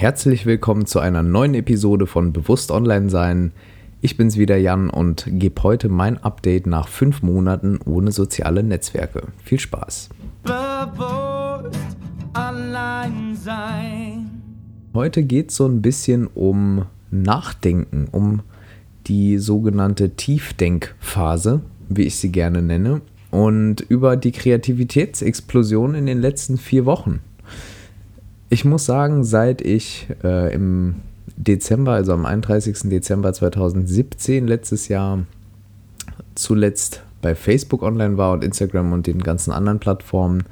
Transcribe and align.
Herzlich 0.00 0.46
willkommen 0.46 0.86
zu 0.86 1.00
einer 1.00 1.24
neuen 1.24 1.54
Episode 1.54 2.06
von 2.06 2.32
Bewusst 2.32 2.70
Online 2.70 3.10
Sein. 3.10 3.50
Ich 4.00 4.16
bin's 4.16 4.36
wieder 4.36 4.56
Jan 4.56 4.90
und 4.90 5.26
gebe 5.26 5.60
heute 5.64 5.88
mein 5.88 6.18
Update 6.18 6.68
nach 6.68 6.86
fünf 6.86 7.20
Monaten 7.22 7.80
ohne 7.84 8.12
soziale 8.12 8.62
Netzwerke. 8.62 9.24
Viel 9.42 9.58
Spaß. 9.58 10.10
Bewusst 10.44 11.96
Online 12.32 13.34
Sein. 13.34 14.30
Heute 14.94 15.24
geht 15.24 15.50
es 15.50 15.56
so 15.56 15.66
ein 15.66 15.82
bisschen 15.82 16.28
um 16.28 16.84
Nachdenken, 17.10 18.06
um 18.12 18.42
die 19.08 19.38
sogenannte 19.38 20.10
Tiefdenkphase, 20.10 21.60
wie 21.88 22.04
ich 22.04 22.14
sie 22.14 22.30
gerne 22.30 22.62
nenne, 22.62 23.00
und 23.32 23.80
über 23.80 24.16
die 24.16 24.30
Kreativitätsexplosion 24.30 25.96
in 25.96 26.06
den 26.06 26.20
letzten 26.20 26.56
vier 26.56 26.86
Wochen. 26.86 27.18
Ich 28.50 28.64
muss 28.64 28.86
sagen, 28.86 29.24
seit 29.24 29.60
ich 29.60 30.08
äh, 30.24 30.54
im 30.54 30.96
Dezember, 31.36 31.92
also 31.92 32.12
am 32.12 32.24
31. 32.24 32.88
Dezember 32.88 33.32
2017, 33.32 34.46
letztes 34.46 34.88
Jahr, 34.88 35.24
zuletzt 36.34 37.02
bei 37.20 37.34
Facebook 37.34 37.82
online 37.82 38.16
war 38.16 38.32
und 38.32 38.44
Instagram 38.44 38.92
und 38.92 39.06
den 39.06 39.22
ganzen 39.22 39.52
anderen 39.52 39.80
Plattformen, 39.80 40.44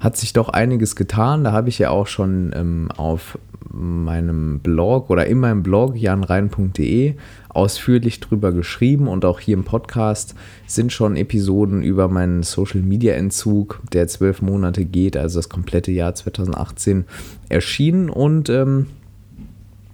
hat 0.00 0.16
sich 0.16 0.32
doch 0.32 0.48
einiges 0.48 0.96
getan. 0.96 1.44
Da 1.44 1.52
habe 1.52 1.68
ich 1.68 1.78
ja 1.78 1.90
auch 1.90 2.06
schon 2.06 2.52
ähm, 2.54 2.88
auf 2.96 3.38
meinem 3.76 4.60
Blog 4.60 5.10
oder 5.10 5.26
in 5.26 5.38
meinem 5.38 5.62
Blog 5.62 5.96
janrein.de 5.96 7.14
ausführlich 7.48 8.20
drüber 8.20 8.52
geschrieben 8.52 9.08
und 9.08 9.24
auch 9.24 9.40
hier 9.40 9.54
im 9.54 9.64
Podcast 9.64 10.34
sind 10.66 10.92
schon 10.92 11.16
Episoden 11.16 11.82
über 11.82 12.08
meinen 12.08 12.42
Social 12.42 12.80
Media 12.80 13.14
Entzug, 13.14 13.80
der 13.92 14.08
zwölf 14.08 14.42
Monate 14.42 14.84
geht, 14.84 15.16
also 15.16 15.38
das 15.38 15.48
komplette 15.48 15.90
Jahr 15.90 16.14
2018, 16.14 17.04
erschienen 17.48 18.10
und 18.10 18.50
ähm, 18.50 18.86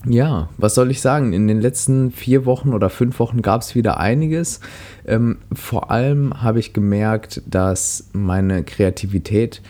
ja, 0.05 0.49
was 0.59 0.75
soll 0.75 0.91
ich 0.91 1.01
sagen? 1.01 1.33
In 1.33 1.47
den 1.47 1.61
letzten 1.61 2.11
vier 2.11 2.45
Wochen 2.45 2.75
oder 2.75 2.91
fünf 2.91 3.21
Wochen 3.21 3.41
gab 3.41 3.61
es 3.61 3.77
wieder 3.77 3.99
einiges. 3.99 4.59
Ähm, 5.07 5.39
vor 5.53 5.93
allem 5.93 6.43
habe 6.43 6.59
ich 6.59 6.73
gemerkt, 6.73 7.41
dass 7.47 8.09
meine 8.13 8.65
Kreativität 8.65 9.63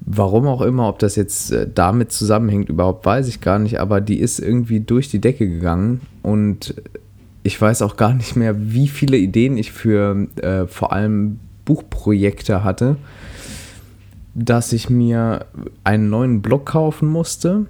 Warum 0.00 0.46
auch 0.46 0.62
immer, 0.62 0.88
ob 0.88 0.98
das 0.98 1.16
jetzt 1.16 1.52
äh, 1.52 1.68
damit 1.72 2.12
zusammenhängt, 2.12 2.68
überhaupt 2.68 3.04
weiß 3.04 3.28
ich 3.28 3.40
gar 3.40 3.58
nicht, 3.58 3.80
aber 3.80 4.00
die 4.00 4.20
ist 4.20 4.38
irgendwie 4.38 4.80
durch 4.80 5.10
die 5.10 5.20
Decke 5.20 5.48
gegangen 5.48 6.00
und 6.22 6.74
ich 7.42 7.60
weiß 7.60 7.82
auch 7.82 7.96
gar 7.96 8.14
nicht 8.14 8.36
mehr, 8.36 8.54
wie 8.72 8.88
viele 8.88 9.16
Ideen 9.16 9.56
ich 9.56 9.72
für 9.72 10.28
äh, 10.36 10.66
vor 10.66 10.92
allem 10.92 11.40
Buchprojekte 11.64 12.64
hatte, 12.64 12.96
dass 14.34 14.72
ich 14.72 14.88
mir 14.88 15.46
einen 15.84 16.10
neuen 16.10 16.42
Blog 16.42 16.66
kaufen 16.66 17.08
musste. 17.08 17.66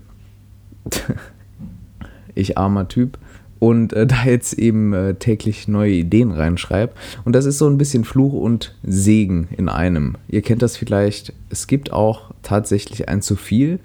ich 2.35 2.59
armer 2.59 2.89
Typ 2.89 3.19
und 3.59 3.93
äh, 3.93 4.07
da 4.09 4.25
jetzt 4.25 4.55
eben 4.55 4.93
äh, 4.93 5.15
täglich 5.15 5.69
neue 5.69 5.93
Ideen 5.93 6.31
reinschreibe. 6.31 6.93
Und 7.25 7.35
das 7.35 7.45
ist 7.45 7.59
so 7.59 7.69
ein 7.69 7.79
bisschen 7.79 8.05
Fluch 8.05 8.33
und 8.33 8.75
Segen 8.83 9.49
in 9.57 9.69
einem. 9.69 10.17
Ihr 10.29 10.43
kennt 10.43 10.63
das 10.63 10.77
vielleicht, 10.77 11.33
es 11.51 11.67
gibt 11.67 11.93
auch 11.93 12.31
tatsächlich 12.43 13.09
ein 13.09 13.23
zu 13.23 13.37
viel 13.37 13.79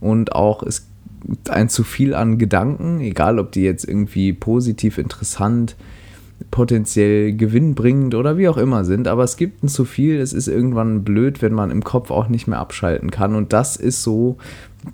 und 0.00 0.34
auch 0.34 0.62
es 0.62 0.86
ein 1.48 1.68
zu 1.68 1.84
viel 1.84 2.14
an 2.14 2.38
Gedanken, 2.38 3.00
egal 3.00 3.38
ob 3.38 3.52
die 3.52 3.62
jetzt 3.62 3.88
irgendwie 3.88 4.32
positiv 4.32 4.98
interessant, 4.98 5.74
potenziell 6.50 7.32
gewinnbringend 7.32 8.14
oder 8.14 8.36
wie 8.38 8.48
auch 8.48 8.56
immer 8.56 8.84
sind, 8.84 9.08
aber 9.08 9.24
es 9.24 9.36
gibt 9.36 9.62
ein 9.62 9.68
zu 9.68 9.84
viel, 9.84 10.20
es 10.20 10.32
ist 10.32 10.48
irgendwann 10.48 11.04
blöd, 11.04 11.42
wenn 11.42 11.52
man 11.52 11.70
im 11.70 11.84
Kopf 11.84 12.10
auch 12.10 12.28
nicht 12.28 12.46
mehr 12.46 12.58
abschalten 12.58 13.10
kann 13.10 13.34
und 13.34 13.52
das 13.52 13.76
ist 13.76 14.02
so 14.02 14.36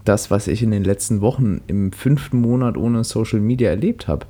das, 0.05 0.31
was 0.31 0.47
ich 0.47 0.63
in 0.63 0.71
den 0.71 0.85
letzten 0.85 1.21
Wochen 1.21 1.61
im 1.67 1.93
fünften 1.93 2.41
Monat 2.41 2.77
ohne 2.77 3.05
Social 3.05 3.41
Media 3.41 3.71
erlebt 3.71 4.09
habe. 4.09 4.27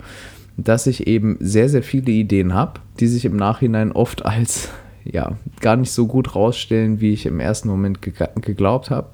Dass 0.57 0.87
ich 0.87 1.07
eben 1.07 1.37
sehr, 1.41 1.69
sehr 1.69 1.83
viele 1.83 2.13
Ideen 2.13 2.55
habe, 2.55 2.81
die 2.99 3.07
sich 3.07 3.25
im 3.25 3.37
Nachhinein 3.37 3.93
oft 3.93 4.25
als 4.25 4.69
ja 5.05 5.33
gar 5.61 5.77
nicht 5.77 5.93
so 5.93 6.07
gut 6.07 6.35
rausstellen, 6.35 7.01
wie 7.01 7.13
ich 7.13 7.27
im 7.27 7.41
ersten 7.41 7.69
Moment 7.69 8.03
ge 8.03 8.13
geglaubt 8.41 8.91
habe. 8.91 9.09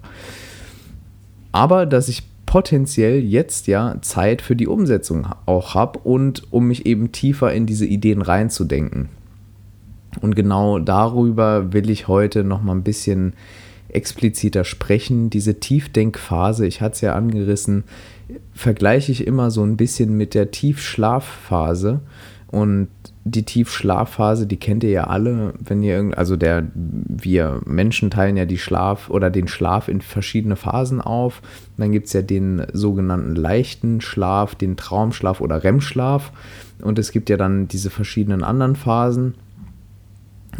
Aber 1.52 1.86
dass 1.86 2.08
ich 2.08 2.24
potenziell 2.56 3.22
jetzt 3.22 3.66
ja 3.66 3.96
Zeit 4.00 4.40
für 4.40 4.56
die 4.56 4.66
Umsetzung 4.66 5.26
auch 5.44 5.74
habe 5.74 5.98
und 5.98 6.50
um 6.54 6.68
mich 6.68 6.86
eben 6.86 7.12
tiefer 7.12 7.52
in 7.52 7.66
diese 7.66 7.84
Ideen 7.84 8.22
reinzudenken. 8.22 9.10
Und 10.22 10.34
genau 10.34 10.78
darüber 10.78 11.74
will 11.74 11.90
ich 11.90 12.08
heute 12.08 12.44
noch 12.44 12.62
mal 12.62 12.72
ein 12.72 12.82
bisschen 12.82 13.34
expliziter 13.90 14.64
sprechen. 14.64 15.28
Diese 15.28 15.60
Tiefdenkphase, 15.60 16.66
ich 16.66 16.80
hatte 16.80 16.94
es 16.94 17.00
ja 17.02 17.14
angerissen, 17.14 17.84
vergleiche 18.54 19.12
ich 19.12 19.26
immer 19.26 19.50
so 19.50 19.62
ein 19.62 19.76
bisschen 19.76 20.16
mit 20.16 20.32
der 20.32 20.50
Tiefschlafphase. 20.50 22.00
Und 22.46 22.88
die 23.24 23.42
Tiefschlafphase, 23.42 24.46
die 24.46 24.56
kennt 24.56 24.82
ihr 24.82 24.90
ja 24.92 25.04
alle, 25.08 25.52
wenn 25.58 25.82
ihr 25.82 25.96
irgend, 25.96 26.16
also 26.16 26.36
der, 26.36 26.64
wir 27.22 27.60
Menschen 27.64 28.10
teilen 28.10 28.36
ja 28.36 28.44
die 28.44 28.58
Schlaf 28.58 29.10
oder 29.10 29.30
den 29.30 29.48
Schlaf 29.48 29.88
in 29.88 30.00
verschiedene 30.00 30.56
Phasen 30.56 31.00
auf. 31.00 31.42
dann 31.76 31.92
gibt 31.92 32.06
es 32.06 32.12
ja 32.12 32.22
den 32.22 32.66
sogenannten 32.72 33.34
leichten 33.34 34.00
Schlaf, 34.00 34.54
den 34.54 34.76
Traumschlaf 34.76 35.40
oder 35.40 35.62
REM-Schlaf. 35.62 36.32
Und 36.82 36.98
es 36.98 37.10
gibt 37.12 37.30
ja 37.30 37.36
dann 37.36 37.68
diese 37.68 37.90
verschiedenen 37.90 38.44
anderen 38.44 38.76
Phasen. 38.76 39.34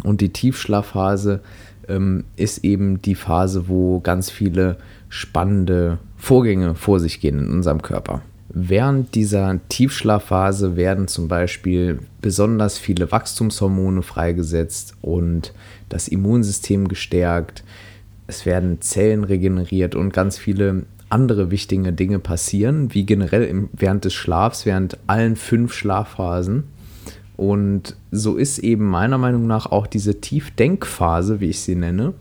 Und 0.03 0.21
die 0.21 0.29
Tiefschlafphase 0.29 1.41
ähm, 1.87 2.25
ist 2.35 2.63
eben 2.63 3.01
die 3.01 3.15
Phase, 3.15 3.67
wo 3.67 3.99
ganz 3.99 4.29
viele 4.29 4.77
spannende 5.09 5.99
Vorgänge 6.17 6.75
vor 6.75 6.99
sich 6.99 7.19
gehen 7.19 7.39
in 7.39 7.51
unserem 7.51 7.81
Körper. 7.81 8.21
Während 8.59 9.13
dieser 9.13 9.59
Tiefschlafphase 9.69 10.75
werden 10.75 11.07
zum 11.07 11.27
Beispiel 11.27 11.99
besonders 12.21 12.79
viele 12.79 13.11
Wachstumshormone 13.11 14.01
freigesetzt 14.01 14.95
und 15.03 15.53
das 15.89 16.07
Immunsystem 16.07 16.87
gestärkt. 16.87 17.63
Es 18.25 18.47
werden 18.47 18.81
Zellen 18.81 19.23
regeneriert 19.23 19.93
und 19.93 20.11
ganz 20.11 20.39
viele 20.39 20.85
andere 21.07 21.51
wichtige 21.51 21.93
Dinge 21.93 22.17
passieren, 22.17 22.95
wie 22.95 23.05
generell 23.05 23.69
während 23.73 24.05
des 24.05 24.15
Schlafs, 24.15 24.65
während 24.65 24.97
allen 25.05 25.35
fünf 25.35 25.71
Schlafphasen. 25.73 26.63
Und 27.35 27.95
so 28.09 28.37
ist 28.37 28.57
eben 28.57 28.85
meiner 28.85 29.19
Meinung 29.19 29.45
nach 29.45 29.67
auch 29.67 29.85
diese 29.85 30.19
Tiefdenkphase, 30.19 31.41
wie 31.41 31.49
ich 31.49 31.59
sie 31.59 31.75
nenne, 31.75 32.15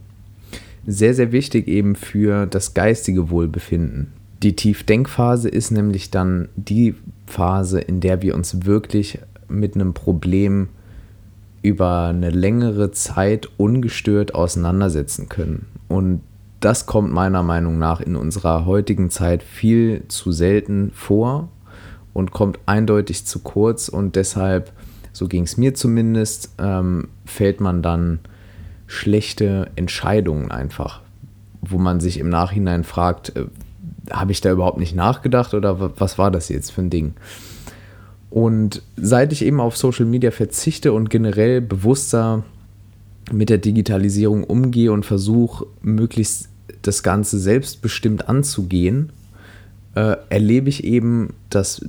sehr, 0.86 1.14
sehr 1.14 1.32
wichtig 1.32 1.66
eben 1.66 1.96
für 1.96 2.44
das 2.44 2.74
geistige 2.74 3.30
Wohlbefinden. 3.30 4.12
Die 4.42 4.54
Tiefdenkphase 4.54 5.48
ist 5.48 5.70
nämlich 5.70 6.10
dann 6.10 6.48
die 6.56 6.94
Phase, 7.26 7.80
in 7.80 8.00
der 8.00 8.22
wir 8.22 8.34
uns 8.34 8.64
wirklich 8.66 9.18
mit 9.48 9.74
einem 9.74 9.94
Problem 9.94 10.68
über 11.62 12.06
eine 12.08 12.30
längere 12.30 12.92
Zeit 12.92 13.48
ungestört 13.56 14.34
auseinandersetzen 14.34 15.28
können. 15.28 15.66
Und 15.88 16.20
das 16.60 16.86
kommt 16.86 17.12
meiner 17.12 17.42
Meinung 17.42 17.78
nach 17.78 18.00
in 18.00 18.16
unserer 18.16 18.66
heutigen 18.66 19.10
Zeit 19.10 19.42
viel 19.42 20.02
zu 20.08 20.32
selten 20.32 20.90
vor 20.94 21.48
und 22.12 22.30
kommt 22.30 22.58
eindeutig 22.66 23.26
zu 23.26 23.40
kurz 23.40 23.88
und 23.88 24.16
deshalb 24.16 24.72
so 25.16 25.28
ging 25.28 25.44
es 25.44 25.56
mir 25.56 25.72
zumindest, 25.72 26.50
ähm, 26.58 27.08
fällt 27.24 27.62
man 27.62 27.80
dann 27.80 28.18
schlechte 28.86 29.70
Entscheidungen 29.74 30.50
einfach, 30.50 31.00
wo 31.62 31.78
man 31.78 32.00
sich 32.00 32.18
im 32.18 32.28
Nachhinein 32.28 32.84
fragt, 32.84 33.34
äh, 33.34 33.46
habe 34.10 34.32
ich 34.32 34.40
da 34.40 34.50
überhaupt 34.50 34.78
nicht 34.78 34.94
nachgedacht 34.94 35.54
oder 35.54 35.98
was 35.98 36.18
war 36.18 36.30
das 36.30 36.48
jetzt 36.48 36.70
für 36.72 36.82
ein 36.82 36.90
Ding? 36.90 37.14
Und 38.30 38.82
seit 38.96 39.32
ich 39.32 39.44
eben 39.44 39.60
auf 39.60 39.76
Social 39.76 40.04
Media 40.04 40.30
verzichte 40.30 40.92
und 40.92 41.10
generell 41.10 41.60
bewusster 41.60 42.44
mit 43.32 43.50
der 43.50 43.58
Digitalisierung 43.58 44.44
umgehe 44.44 44.92
und 44.92 45.06
versuche, 45.06 45.66
möglichst 45.82 46.48
das 46.82 47.02
Ganze 47.02 47.38
selbstbestimmt 47.38 48.28
anzugehen, 48.28 49.10
äh, 49.94 50.16
erlebe 50.28 50.68
ich 50.68 50.84
eben, 50.84 51.34
dass 51.50 51.84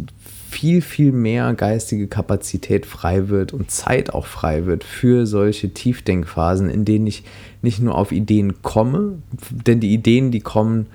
viel, 0.50 0.81
viel 0.81 1.12
mehr 1.12 1.53
geistige 1.53 2.07
Kapazität 2.07 2.86
frei 2.86 3.27
wird 3.27 3.53
und 3.53 3.69
Zeit 3.69 4.13
auch 4.13 4.25
frei 4.25 4.65
wird 4.65 4.83
für 4.83 5.27
solche 5.27 5.74
Tiefdenkphasen, 5.74 6.69
in 6.69 6.86
denen 6.86 7.06
ich 7.06 7.24
nicht 7.62 7.81
nur 7.81 7.95
auf 7.95 8.12
Ideen 8.12 8.62
komme, 8.62 9.19
denn 9.51 9.80
die 9.80 9.94
Ideen, 9.94 10.31
die 10.31 10.39
kommen, 10.39 10.88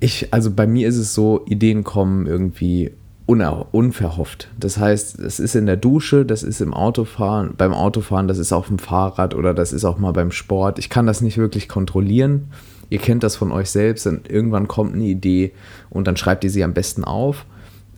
ich, 0.00 0.32
also 0.32 0.50
bei 0.50 0.66
mir 0.66 0.88
ist 0.88 0.96
es 0.96 1.14
so, 1.14 1.44
Ideen 1.46 1.84
kommen 1.84 2.26
irgendwie 2.26 2.92
unverhofft. 3.26 4.48
Das 4.60 4.78
heißt, 4.78 5.18
es 5.18 5.40
ist 5.40 5.56
in 5.56 5.66
der 5.66 5.76
Dusche, 5.76 6.24
das 6.24 6.44
ist 6.44 6.60
im 6.60 6.72
Autofahren, 6.72 7.54
beim 7.56 7.72
Autofahren, 7.72 8.28
das 8.28 8.38
ist 8.38 8.52
auf 8.52 8.68
dem 8.68 8.78
Fahrrad 8.78 9.34
oder 9.34 9.52
das 9.52 9.72
ist 9.72 9.84
auch 9.84 9.98
mal 9.98 10.12
beim 10.12 10.30
Sport. 10.30 10.78
Ich 10.78 10.90
kann 10.90 11.06
das 11.06 11.22
nicht 11.22 11.36
wirklich 11.36 11.68
kontrollieren. 11.68 12.48
Ihr 12.88 12.98
kennt 12.98 13.24
das 13.24 13.34
von 13.34 13.50
euch 13.50 13.70
selbst 13.70 14.06
und 14.06 14.30
irgendwann 14.30 14.68
kommt 14.68 14.94
eine 14.94 15.04
Idee 15.04 15.52
und 15.90 16.06
dann 16.06 16.16
schreibt 16.16 16.44
ihr 16.44 16.50
sie 16.50 16.62
am 16.62 16.72
besten 16.72 17.02
auf 17.02 17.46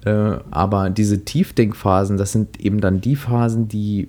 äh, 0.04 0.38
aber 0.50 0.90
diese 0.90 1.24
Tiefdenkphasen, 1.24 2.16
das 2.16 2.32
sind 2.32 2.60
eben 2.60 2.80
dann 2.80 3.00
die 3.00 3.16
Phasen, 3.16 3.68
die 3.68 4.08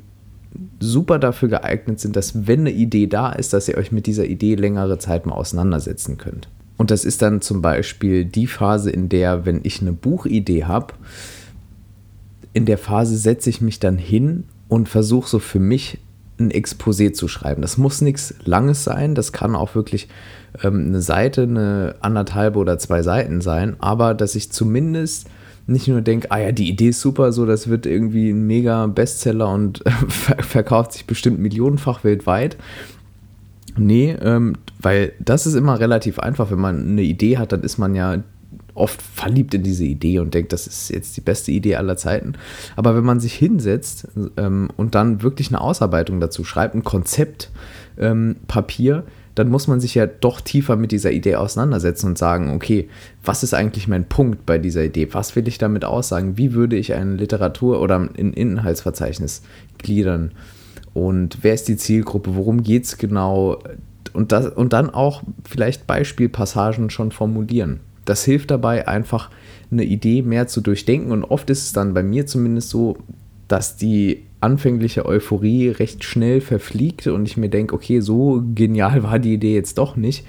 super 0.79 1.19
dafür 1.19 1.49
geeignet 1.49 1.99
sind, 1.99 2.15
dass 2.15 2.47
wenn 2.47 2.61
eine 2.61 2.71
Idee 2.71 3.07
da 3.07 3.31
ist, 3.31 3.53
dass 3.53 3.67
ihr 3.67 3.77
euch 3.77 3.91
mit 3.91 4.07
dieser 4.07 4.25
Idee 4.25 4.55
längere 4.55 4.97
Zeit 4.97 5.25
mal 5.25 5.35
auseinandersetzen 5.35 6.17
könnt. 6.17 6.47
Und 6.79 6.91
das 6.91 7.03
ist 7.03 7.21
dann 7.21 7.41
zum 7.41 7.61
Beispiel 7.61 8.23
die 8.23 8.47
Phase, 8.47 8.89
in 8.89 9.09
der, 9.09 9.45
wenn 9.45 9.59
ich 9.63 9.81
eine 9.81 9.91
Buchidee 9.91 10.63
habe, 10.63 10.93
in 12.53 12.65
der 12.65 12.77
Phase 12.77 13.17
setze 13.17 13.49
ich 13.49 13.59
mich 13.59 13.81
dann 13.81 13.97
hin 13.97 14.45
und 14.69 14.87
versuche 14.87 15.27
so 15.27 15.39
für 15.39 15.59
mich 15.59 15.97
ein 16.39 16.51
Exposé 16.51 17.11
zu 17.11 17.27
schreiben. 17.27 17.61
Das 17.61 17.77
muss 17.77 17.99
nichts 17.99 18.33
Langes 18.45 18.85
sein, 18.85 19.13
das 19.13 19.33
kann 19.33 19.57
auch 19.57 19.75
wirklich 19.75 20.07
ähm, 20.63 20.85
eine 20.87 21.01
Seite, 21.01 21.43
eine 21.43 21.95
anderthalbe 21.99 22.57
oder 22.57 22.79
zwei 22.79 23.03
Seiten 23.03 23.41
sein, 23.41 23.75
aber 23.79 24.13
dass 24.13 24.35
ich 24.35 24.49
zumindest 24.49 25.27
nicht 25.67 25.89
nur 25.89 25.99
denke, 25.99 26.31
ah 26.31 26.39
ja, 26.39 26.53
die 26.53 26.69
Idee 26.69 26.89
ist 26.89 27.01
super, 27.01 27.33
so 27.33 27.45
das 27.45 27.67
wird 27.67 27.87
irgendwie 27.87 28.29
ein 28.29 28.47
mega 28.47 28.87
Bestseller 28.87 29.51
und 29.51 29.83
verkauft 30.39 30.93
sich 30.93 31.05
bestimmt 31.05 31.39
millionenfach 31.39 32.05
weltweit, 32.05 32.55
Nee, 33.77 34.15
ähm, 34.21 34.55
weil 34.79 35.13
das 35.19 35.45
ist 35.45 35.55
immer 35.55 35.79
relativ 35.79 36.19
einfach. 36.19 36.51
Wenn 36.51 36.59
man 36.59 36.87
eine 36.87 37.01
Idee 37.01 37.37
hat, 37.37 37.51
dann 37.51 37.61
ist 37.61 37.77
man 37.77 37.95
ja 37.95 38.23
oft 38.73 39.01
verliebt 39.01 39.53
in 39.53 39.63
diese 39.63 39.83
Idee 39.83 40.19
und 40.19 40.33
denkt, 40.33 40.53
das 40.53 40.65
ist 40.65 40.89
jetzt 40.89 41.17
die 41.17 41.21
beste 41.21 41.51
Idee 41.51 41.75
aller 41.75 41.97
Zeiten. 41.97 42.33
Aber 42.75 42.95
wenn 42.95 43.03
man 43.03 43.19
sich 43.19 43.33
hinsetzt 43.33 44.07
ähm, 44.37 44.69
und 44.77 44.95
dann 44.95 45.21
wirklich 45.21 45.49
eine 45.49 45.61
Ausarbeitung 45.61 46.19
dazu 46.19 46.43
schreibt, 46.43 46.75
ein 46.75 46.83
Konzept, 46.83 47.51
ähm, 47.97 48.37
Papier, 48.47 49.03
dann 49.35 49.49
muss 49.49 49.67
man 49.67 49.79
sich 49.79 49.95
ja 49.95 50.05
doch 50.05 50.41
tiefer 50.41 50.75
mit 50.75 50.91
dieser 50.91 51.11
Idee 51.11 51.35
auseinandersetzen 51.35 52.07
und 52.07 52.17
sagen, 52.17 52.51
okay, 52.53 52.89
was 53.23 53.43
ist 53.43 53.53
eigentlich 53.53 53.87
mein 53.87 54.05
Punkt 54.05 54.45
bei 54.45 54.57
dieser 54.57 54.83
Idee? 54.83 55.09
Was 55.13 55.35
will 55.35 55.47
ich 55.47 55.57
damit 55.57 55.85
aussagen? 55.85 56.37
Wie 56.37 56.53
würde 56.53 56.75
ich 56.75 56.93
eine 56.93 57.15
Literatur 57.15 57.81
oder 57.81 57.97
ein 57.99 58.33
Inhaltsverzeichnis 58.33 59.43
gliedern? 59.77 60.31
Und 60.93 61.39
wer 61.41 61.53
ist 61.53 61.67
die 61.67 61.77
Zielgruppe, 61.77 62.35
worum 62.35 62.63
geht 62.63 62.85
es 62.85 62.97
genau 62.97 63.59
und, 64.13 64.31
das, 64.31 64.47
und 64.47 64.73
dann 64.73 64.89
auch 64.89 65.23
vielleicht 65.47 65.87
Beispielpassagen 65.87 66.89
schon 66.89 67.11
formulieren. 67.11 67.79
Das 68.05 68.25
hilft 68.25 68.51
dabei, 68.51 68.87
einfach 68.87 69.29
eine 69.71 69.83
Idee 69.83 70.23
mehr 70.23 70.47
zu 70.47 70.61
durchdenken 70.61 71.11
und 71.11 71.23
oft 71.23 71.49
ist 71.49 71.63
es 71.63 71.73
dann 71.73 71.93
bei 71.93 72.01
mir 72.01 72.25
zumindest 72.25 72.69
so, 72.69 72.97
dass 73.47 73.77
die 73.77 74.23
anfängliche 74.41 75.05
Euphorie 75.05 75.69
recht 75.69 76.03
schnell 76.03 76.41
verfliegt 76.41 77.07
und 77.07 77.27
ich 77.27 77.37
mir 77.37 77.49
denke, 77.49 77.75
okay, 77.75 77.99
so 77.99 78.41
genial 78.55 79.03
war 79.03 79.19
die 79.19 79.33
Idee 79.33 79.53
jetzt 79.53 79.77
doch 79.77 79.95
nicht. 79.95 80.25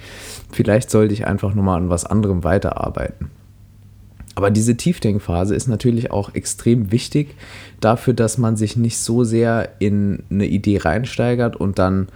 Vielleicht 0.51 0.91
sollte 0.91 1.13
ich 1.13 1.25
einfach 1.25 1.55
nochmal 1.55 1.77
an 1.77 1.89
was 1.89 2.05
anderem 2.05 2.43
weiterarbeiten. 2.43 3.31
Aber 4.41 4.49
diese 4.49 4.75
Tiefdenkphase 4.75 5.53
ist 5.53 5.67
natürlich 5.67 6.09
auch 6.09 6.33
extrem 6.33 6.91
wichtig 6.91 7.35
dafür, 7.79 8.15
dass 8.15 8.39
man 8.39 8.55
sich 8.55 8.75
nicht 8.75 8.97
so 8.97 9.23
sehr 9.23 9.73
in 9.77 10.23
eine 10.31 10.47
Idee 10.47 10.79
reinsteigert 10.79 11.55
und 11.55 11.77
dann 11.77 12.07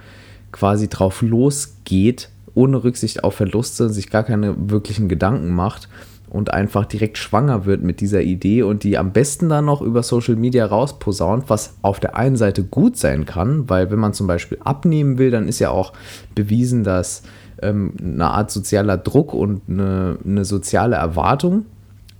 quasi 0.50 0.88
drauf 0.88 1.22
losgeht, 1.22 2.30
ohne 2.52 2.82
Rücksicht 2.82 3.22
auf 3.22 3.34
Verluste, 3.34 3.90
sich 3.90 4.10
gar 4.10 4.24
keine 4.24 4.56
wirklichen 4.58 5.08
Gedanken 5.08 5.54
macht 5.54 5.88
und 6.28 6.52
einfach 6.52 6.84
direkt 6.84 7.16
schwanger 7.16 7.64
wird 7.64 7.84
mit 7.84 8.00
dieser 8.00 8.22
Idee 8.22 8.64
und 8.64 8.82
die 8.82 8.98
am 8.98 9.12
besten 9.12 9.48
dann 9.48 9.66
noch 9.66 9.80
über 9.80 10.02
Social 10.02 10.34
Media 10.34 10.66
rausposaunt, 10.66 11.48
was 11.48 11.76
auf 11.82 12.00
der 12.00 12.16
einen 12.16 12.34
Seite 12.34 12.64
gut 12.64 12.96
sein 12.96 13.24
kann, 13.24 13.68
weil 13.68 13.92
wenn 13.92 14.00
man 14.00 14.14
zum 14.14 14.26
Beispiel 14.26 14.58
abnehmen 14.64 15.18
will, 15.18 15.30
dann 15.30 15.46
ist 15.46 15.60
ja 15.60 15.70
auch 15.70 15.92
bewiesen, 16.34 16.82
dass 16.82 17.22
ähm, 17.62 17.92
eine 18.02 18.30
Art 18.30 18.50
sozialer 18.50 18.96
Druck 18.96 19.32
und 19.32 19.62
eine, 19.68 20.18
eine 20.24 20.44
soziale 20.44 20.96
Erwartung 20.96 21.66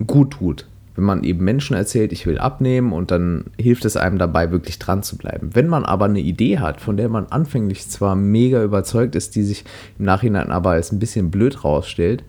gut 0.05 0.33
tut. 0.33 0.67
Wenn 0.95 1.05
man 1.05 1.25
eben 1.25 1.45
Menschen 1.45 1.77
erzählt, 1.77 2.13
ich 2.13 2.27
will 2.27 2.39
abnehmen 2.39 2.93
und 2.93 3.11
dann 3.11 3.45
hilft 3.59 3.85
es 3.85 3.99
einem 3.99 4.19
dabei, 4.19 4.51
wirklich 4.51 4.79
dran 4.79 5.03
zu 5.03 5.19
bleiben. 5.19 5.51
Wenn 5.53 5.69
man 5.69 5.85
aber 5.85 6.07
eine 6.07 6.21
Idee 6.21 6.59
hat, 6.59 6.81
von 6.81 6.97
der 6.97 7.11
man 7.11 7.27
anfänglich 7.27 7.87
zwar 7.89 8.17
mega 8.17 8.63
überzeugt 8.63 9.15
ist, 9.15 9.37
die 9.37 9.43
sich 9.43 9.65
im 9.99 10.07
Nachhinein 10.07 10.51
aber 10.51 10.71
als 10.71 10.93
ein 10.93 10.99
bisschen 10.99 11.31
blöd 11.31 11.65
rausstellt 11.65 12.25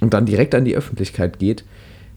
und 0.00 0.14
dann 0.14 0.26
direkt 0.26 0.54
an 0.56 0.64
die 0.64 0.76
Öffentlichkeit 0.76 1.38
geht, 1.38 1.64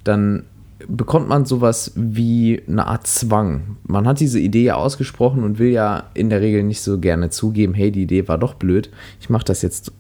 dann 0.03 0.43
bekommt 0.87 1.29
man 1.29 1.45
sowas 1.45 1.91
wie 1.95 2.61
eine 2.67 2.87
Art 2.87 3.07
Zwang. 3.07 3.77
Man 3.83 4.07
hat 4.07 4.19
diese 4.19 4.39
Idee 4.39 4.63
ja 4.63 4.75
ausgesprochen 4.75 5.43
und 5.43 5.59
will 5.59 5.69
ja 5.69 6.05
in 6.13 6.29
der 6.29 6.41
Regel 6.41 6.63
nicht 6.63 6.81
so 6.81 6.99
gerne 6.99 7.29
zugeben, 7.29 7.73
hey, 7.73 7.91
die 7.91 8.03
Idee 8.03 8.27
war 8.27 8.37
doch 8.37 8.55
blöd, 8.55 8.89
ich 9.21 9.29
mache 9.29 9.45
das 9.45 9.61
jetzt 9.61 9.91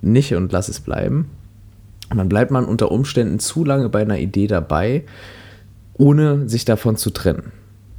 nicht 0.00 0.34
und 0.34 0.52
lass 0.52 0.68
es 0.68 0.80
bleiben. 0.80 1.30
Dann 2.14 2.28
bleibt 2.28 2.50
man 2.50 2.64
unter 2.64 2.90
Umständen 2.90 3.38
zu 3.38 3.64
lange 3.64 3.88
bei 3.88 4.02
einer 4.02 4.18
Idee 4.18 4.46
dabei, 4.46 5.04
ohne 5.94 6.48
sich 6.48 6.64
davon 6.64 6.96
zu 6.96 7.10
trennen. 7.10 7.52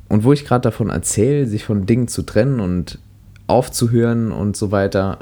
Und 0.09 0.23
wo 0.23 0.33
ich 0.33 0.45
gerade 0.45 0.61
davon 0.61 0.89
erzähle, 0.89 1.47
sich 1.47 1.63
von 1.63 1.85
Dingen 1.85 2.07
zu 2.07 2.23
trennen 2.23 2.59
und 2.59 2.99
aufzuhören 3.47 4.31
und 4.31 4.55
so 4.55 4.71
weiter, 4.71 5.19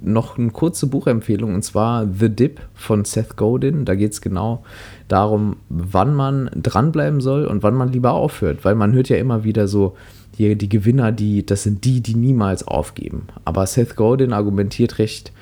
noch 0.00 0.38
eine 0.38 0.50
kurze 0.50 0.86
Buchempfehlung 0.86 1.54
und 1.54 1.62
zwar 1.62 2.06
The 2.06 2.28
Dip 2.28 2.60
von 2.74 3.04
Seth 3.04 3.36
Godin. 3.36 3.84
Da 3.84 3.94
geht 3.94 4.12
es 4.12 4.20
genau 4.20 4.62
darum, 5.08 5.56
wann 5.68 6.14
man 6.14 6.50
dranbleiben 6.54 7.20
soll 7.20 7.46
und 7.46 7.62
wann 7.62 7.74
man 7.74 7.90
lieber 7.90 8.12
aufhört, 8.12 8.64
weil 8.64 8.74
man 8.74 8.92
hört 8.92 9.08
ja 9.08 9.16
immer 9.16 9.44
wieder 9.44 9.66
so, 9.66 9.96
hier 10.36 10.54
die 10.54 10.68
Gewinner, 10.68 11.10
die, 11.10 11.44
das 11.44 11.64
sind 11.64 11.84
die, 11.84 12.00
die 12.00 12.14
niemals 12.14 12.66
aufgeben. 12.66 13.26
Aber 13.44 13.66
Seth 13.66 13.96
Godin 13.96 14.32
argumentiert 14.32 14.98
recht 14.98 15.32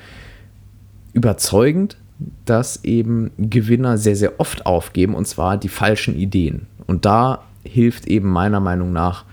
überzeugend, 1.13 1.97
dass 2.45 2.83
eben 2.83 3.31
Gewinner 3.37 3.97
sehr, 3.97 4.15
sehr 4.15 4.39
oft 4.39 4.65
aufgeben 4.65 5.13
und 5.13 5.27
zwar 5.27 5.57
die 5.57 5.69
falschen 5.69 6.15
Ideen. 6.15 6.67
Und 6.87 7.05
da 7.05 7.43
hilft 7.63 8.07
eben 8.07 8.29
meiner 8.29 8.59
Meinung 8.59 8.91
nach 8.93 9.25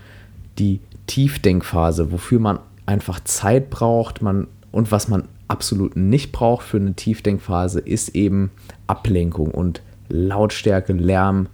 die 0.59 0.79
Tiefdenkphase, 1.07 2.11
wofür 2.11 2.39
man 2.39 2.59
einfach 2.85 3.19
Zeit 3.21 3.69
braucht 3.69 4.21
man, 4.21 4.47
und 4.71 4.91
was 4.91 5.07
man 5.07 5.23
absolut 5.47 5.95
nicht 5.95 6.31
braucht 6.31 6.65
für 6.65 6.77
eine 6.77 6.93
Tiefdenkphase, 6.93 7.79
ist 7.79 8.09
eben 8.09 8.51
Ablenkung 8.87 9.51
und 9.51 9.81
Lautstärke, 10.09 10.93
Lärm, 10.93 11.47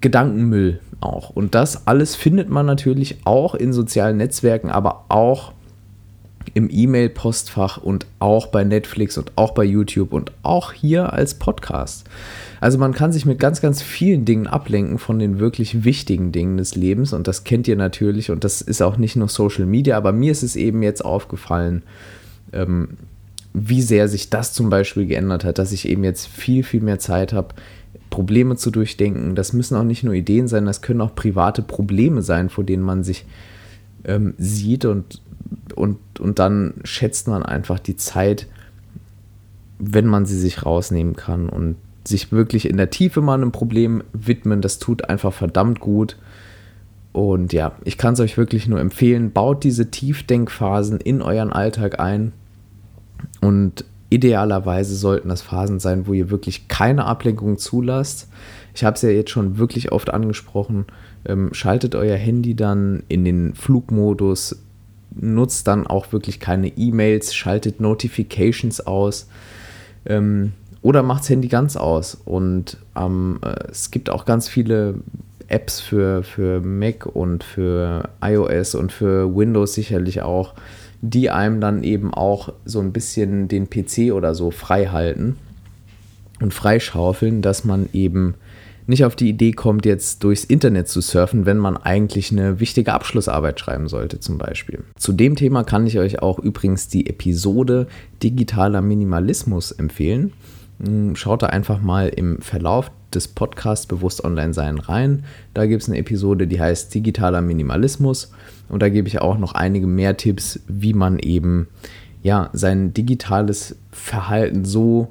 Gedankenmüll 0.00 0.80
auch. 1.00 1.30
Und 1.30 1.54
das 1.54 1.86
alles 1.86 2.16
findet 2.16 2.48
man 2.48 2.66
natürlich 2.66 3.18
auch 3.24 3.54
in 3.54 3.72
sozialen 3.72 4.18
Netzwerken, 4.18 4.70
aber 4.70 5.04
auch 5.08 5.52
im 6.54 6.68
E-Mail-Postfach 6.70 7.78
und 7.78 8.06
auch 8.18 8.46
bei 8.48 8.64
Netflix 8.64 9.18
und 9.18 9.32
auch 9.36 9.52
bei 9.52 9.64
YouTube 9.64 10.12
und 10.12 10.32
auch 10.42 10.72
hier 10.72 11.12
als 11.12 11.34
Podcast. 11.34 12.06
Also 12.60 12.78
man 12.78 12.92
kann 12.92 13.12
sich 13.12 13.26
mit 13.26 13.38
ganz, 13.38 13.60
ganz 13.60 13.82
vielen 13.82 14.24
Dingen 14.24 14.46
ablenken 14.46 14.98
von 14.98 15.18
den 15.18 15.38
wirklich 15.38 15.84
wichtigen 15.84 16.32
Dingen 16.32 16.56
des 16.56 16.74
Lebens 16.74 17.12
und 17.12 17.28
das 17.28 17.44
kennt 17.44 17.68
ihr 17.68 17.76
natürlich 17.76 18.30
und 18.30 18.44
das 18.44 18.62
ist 18.62 18.82
auch 18.82 18.96
nicht 18.96 19.16
nur 19.16 19.28
Social 19.28 19.66
Media, 19.66 19.96
aber 19.96 20.12
mir 20.12 20.32
ist 20.32 20.42
es 20.42 20.56
eben 20.56 20.82
jetzt 20.82 21.04
aufgefallen, 21.04 21.82
ähm, 22.52 22.96
wie 23.52 23.82
sehr 23.82 24.08
sich 24.08 24.30
das 24.30 24.52
zum 24.52 24.70
Beispiel 24.70 25.06
geändert 25.06 25.44
hat, 25.44 25.58
dass 25.58 25.72
ich 25.72 25.88
eben 25.88 26.04
jetzt 26.04 26.26
viel, 26.26 26.62
viel 26.62 26.80
mehr 26.80 26.98
Zeit 26.98 27.32
habe, 27.32 27.54
Probleme 28.08 28.56
zu 28.56 28.70
durchdenken. 28.70 29.34
Das 29.34 29.52
müssen 29.52 29.76
auch 29.76 29.84
nicht 29.84 30.02
nur 30.02 30.14
Ideen 30.14 30.48
sein, 30.48 30.66
das 30.66 30.82
können 30.82 31.00
auch 31.00 31.14
private 31.14 31.62
Probleme 31.62 32.22
sein, 32.22 32.48
vor 32.48 32.64
denen 32.64 32.82
man 32.82 33.04
sich 33.04 33.24
ähm, 34.04 34.34
sieht 34.38 34.84
und 34.84 35.20
und, 35.74 35.98
und 36.18 36.38
dann 36.38 36.74
schätzt 36.84 37.28
man 37.28 37.42
einfach 37.42 37.78
die 37.78 37.96
Zeit, 37.96 38.46
wenn 39.78 40.06
man 40.06 40.26
sie 40.26 40.38
sich 40.38 40.64
rausnehmen 40.64 41.16
kann 41.16 41.48
und 41.48 41.76
sich 42.04 42.32
wirklich 42.32 42.68
in 42.68 42.76
der 42.76 42.90
Tiefe 42.90 43.20
mal 43.20 43.34
einem 43.34 43.52
Problem 43.52 44.02
widmen. 44.12 44.60
Das 44.60 44.78
tut 44.78 45.08
einfach 45.08 45.32
verdammt 45.32 45.80
gut. 45.80 46.16
Und 47.12 47.52
ja, 47.52 47.72
ich 47.84 47.98
kann 47.98 48.14
es 48.14 48.20
euch 48.20 48.36
wirklich 48.36 48.68
nur 48.68 48.80
empfehlen, 48.80 49.32
baut 49.32 49.64
diese 49.64 49.90
Tiefdenkphasen 49.90 51.00
in 51.00 51.22
euren 51.22 51.52
Alltag 51.52 51.98
ein. 51.98 52.32
Und 53.40 53.84
idealerweise 54.10 54.94
sollten 54.94 55.28
das 55.28 55.42
Phasen 55.42 55.80
sein, 55.80 56.06
wo 56.06 56.12
ihr 56.12 56.30
wirklich 56.30 56.68
keine 56.68 57.06
Ablenkung 57.06 57.58
zulasst. 57.58 58.28
Ich 58.74 58.84
habe 58.84 58.94
es 58.94 59.02
ja 59.02 59.10
jetzt 59.10 59.30
schon 59.30 59.58
wirklich 59.58 59.92
oft 59.92 60.10
angesprochen. 60.10 60.86
Ähm, 61.24 61.50
schaltet 61.52 61.94
euer 61.94 62.16
Handy 62.16 62.54
dann 62.54 63.02
in 63.08 63.24
den 63.24 63.54
Flugmodus, 63.54 64.62
nutzt 65.14 65.66
dann 65.66 65.86
auch 65.86 66.12
wirklich 66.12 66.40
keine 66.40 66.68
E-Mails, 66.68 67.34
schaltet 67.34 67.80
Notifications 67.80 68.80
aus 68.86 69.28
ähm, 70.06 70.52
oder 70.82 71.02
macht 71.02 71.22
das 71.22 71.30
Handy 71.30 71.48
ganz 71.48 71.76
aus. 71.76 72.16
Und 72.24 72.78
ähm, 72.96 73.40
äh, 73.42 73.70
es 73.70 73.90
gibt 73.90 74.10
auch 74.10 74.24
ganz 74.24 74.48
viele 74.48 74.94
Apps 75.48 75.80
für, 75.80 76.22
für 76.22 76.60
Mac 76.60 77.06
und 77.06 77.44
für 77.44 78.08
iOS 78.22 78.74
und 78.74 78.92
für 78.92 79.34
Windows 79.34 79.74
sicherlich 79.74 80.22
auch, 80.22 80.54
die 81.02 81.30
einem 81.30 81.60
dann 81.60 81.82
eben 81.82 82.14
auch 82.14 82.52
so 82.64 82.80
ein 82.80 82.92
bisschen 82.92 83.48
den 83.48 83.68
PC 83.68 84.12
oder 84.12 84.34
so 84.34 84.50
frei 84.50 84.86
halten 84.86 85.36
und 86.40 86.54
freischaufeln, 86.54 87.42
dass 87.42 87.64
man 87.64 87.88
eben 87.92 88.34
nicht 88.90 89.04
auf 89.04 89.16
die 89.16 89.30
Idee 89.30 89.52
kommt, 89.52 89.86
jetzt 89.86 90.22
durchs 90.22 90.44
Internet 90.44 90.88
zu 90.88 91.00
surfen, 91.00 91.46
wenn 91.46 91.56
man 91.56 91.76
eigentlich 91.76 92.30
eine 92.30 92.60
wichtige 92.60 92.92
Abschlussarbeit 92.92 93.58
schreiben 93.58 93.88
sollte 93.88 94.20
zum 94.20 94.36
Beispiel. 94.36 94.84
Zu 94.96 95.12
dem 95.12 95.36
Thema 95.36 95.64
kann 95.64 95.86
ich 95.86 95.98
euch 95.98 96.20
auch 96.20 96.38
übrigens 96.38 96.88
die 96.88 97.08
Episode 97.08 97.86
Digitaler 98.22 98.82
Minimalismus 98.82 99.72
empfehlen. 99.72 100.32
Hm, 100.84 101.16
schaut 101.16 101.42
da 101.42 101.46
einfach 101.46 101.80
mal 101.80 102.08
im 102.08 102.42
Verlauf 102.42 102.90
des 103.14 103.28
Podcasts 103.28 103.86
Bewusst 103.86 104.24
Online 104.24 104.54
Sein 104.54 104.78
rein. 104.78 105.24
Da 105.54 105.66
gibt 105.66 105.82
es 105.82 105.88
eine 105.88 105.98
Episode, 105.98 106.46
die 106.46 106.60
heißt 106.60 106.94
Digitaler 106.94 107.40
Minimalismus. 107.40 108.32
Und 108.68 108.82
da 108.82 108.88
gebe 108.88 109.08
ich 109.08 109.20
auch 109.20 109.38
noch 109.38 109.54
einige 109.54 109.86
mehr 109.86 110.16
Tipps, 110.16 110.60
wie 110.68 110.94
man 110.94 111.18
eben 111.18 111.68
ja, 112.22 112.50
sein 112.52 112.92
digitales 112.92 113.76
Verhalten 113.90 114.64
so 114.64 115.08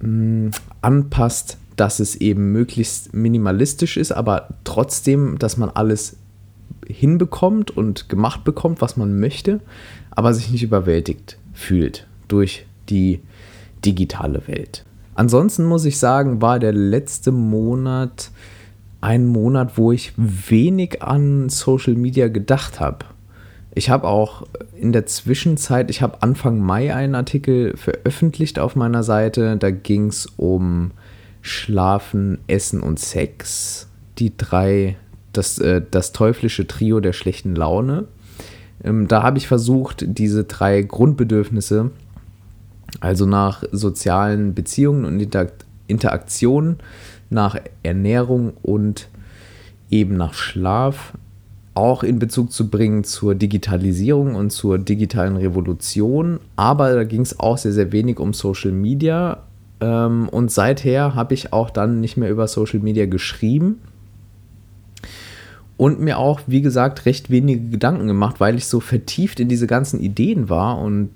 mh, 0.00 0.52
anpasst, 0.80 1.58
dass 1.76 2.00
es 2.00 2.16
eben 2.16 2.52
möglichst 2.52 3.14
minimalistisch 3.14 3.96
ist, 3.96 4.12
aber 4.12 4.48
trotzdem, 4.64 5.38
dass 5.38 5.56
man 5.56 5.70
alles 5.70 6.16
hinbekommt 6.86 7.70
und 7.70 8.08
gemacht 8.08 8.44
bekommt, 8.44 8.80
was 8.80 8.96
man 8.96 9.18
möchte, 9.18 9.60
aber 10.10 10.34
sich 10.34 10.50
nicht 10.50 10.62
überwältigt 10.62 11.38
fühlt 11.52 12.06
durch 12.28 12.66
die 12.88 13.20
digitale 13.84 14.46
Welt. 14.46 14.84
Ansonsten 15.14 15.64
muss 15.64 15.84
ich 15.84 15.98
sagen, 15.98 16.42
war 16.42 16.58
der 16.58 16.72
letzte 16.72 17.32
Monat 17.32 18.30
ein 19.00 19.26
Monat, 19.26 19.76
wo 19.76 19.92
ich 19.92 20.12
wenig 20.16 21.02
an 21.02 21.48
Social 21.50 21.94
Media 21.94 22.28
gedacht 22.28 22.80
habe. 22.80 23.04
Ich 23.74 23.90
habe 23.90 24.06
auch 24.08 24.46
in 24.76 24.92
der 24.92 25.04
Zwischenzeit, 25.06 25.90
ich 25.90 26.00
habe 26.00 26.22
Anfang 26.22 26.58
Mai 26.58 26.94
einen 26.94 27.14
Artikel 27.14 27.76
veröffentlicht 27.76 28.58
auf 28.58 28.76
meiner 28.76 29.02
Seite. 29.02 29.56
Da 29.56 29.70
ging 29.70 30.06
es 30.06 30.26
um 30.36 30.92
Schlafen, 31.44 32.38
Essen 32.46 32.80
und 32.80 32.98
Sex. 32.98 33.86
Die 34.18 34.34
drei, 34.34 34.96
das, 35.34 35.58
äh, 35.58 35.82
das 35.90 36.12
teuflische 36.12 36.66
Trio 36.66 37.00
der 37.00 37.12
schlechten 37.12 37.54
Laune. 37.54 38.06
Ähm, 38.82 39.08
da 39.08 39.22
habe 39.22 39.36
ich 39.36 39.46
versucht, 39.46 40.06
diese 40.08 40.44
drei 40.44 40.80
Grundbedürfnisse, 40.80 41.90
also 43.00 43.26
nach 43.26 43.62
sozialen 43.72 44.54
Beziehungen 44.54 45.04
und 45.04 45.20
Inter 45.20 45.48
Interaktionen, 45.86 46.78
nach 47.28 47.58
Ernährung 47.82 48.54
und 48.62 49.10
eben 49.90 50.16
nach 50.16 50.32
Schlaf, 50.32 51.12
auch 51.74 52.02
in 52.02 52.18
Bezug 52.18 52.52
zu 52.52 52.70
bringen 52.70 53.04
zur 53.04 53.34
Digitalisierung 53.34 54.34
und 54.34 54.48
zur 54.48 54.78
digitalen 54.78 55.36
Revolution. 55.36 56.40
Aber 56.56 56.94
da 56.94 57.04
ging 57.04 57.20
es 57.20 57.38
auch 57.38 57.58
sehr, 57.58 57.72
sehr 57.74 57.92
wenig 57.92 58.18
um 58.18 58.32
Social 58.32 58.72
Media. 58.72 59.42
Ähm, 59.80 60.28
und 60.28 60.50
seither 60.50 61.14
habe 61.14 61.34
ich 61.34 61.52
auch 61.52 61.70
dann 61.70 62.00
nicht 62.00 62.16
mehr 62.16 62.30
über 62.30 62.46
Social 62.48 62.80
Media 62.80 63.06
geschrieben 63.06 63.80
und 65.76 66.00
mir 66.00 66.18
auch, 66.18 66.40
wie 66.46 66.62
gesagt, 66.62 67.06
recht 67.06 67.30
wenige 67.30 67.70
Gedanken 67.70 68.06
gemacht, 68.06 68.40
weil 68.40 68.56
ich 68.56 68.66
so 68.66 68.80
vertieft 68.80 69.40
in 69.40 69.48
diese 69.48 69.66
ganzen 69.66 70.00
Ideen 70.00 70.48
war 70.48 70.78
und 70.78 71.10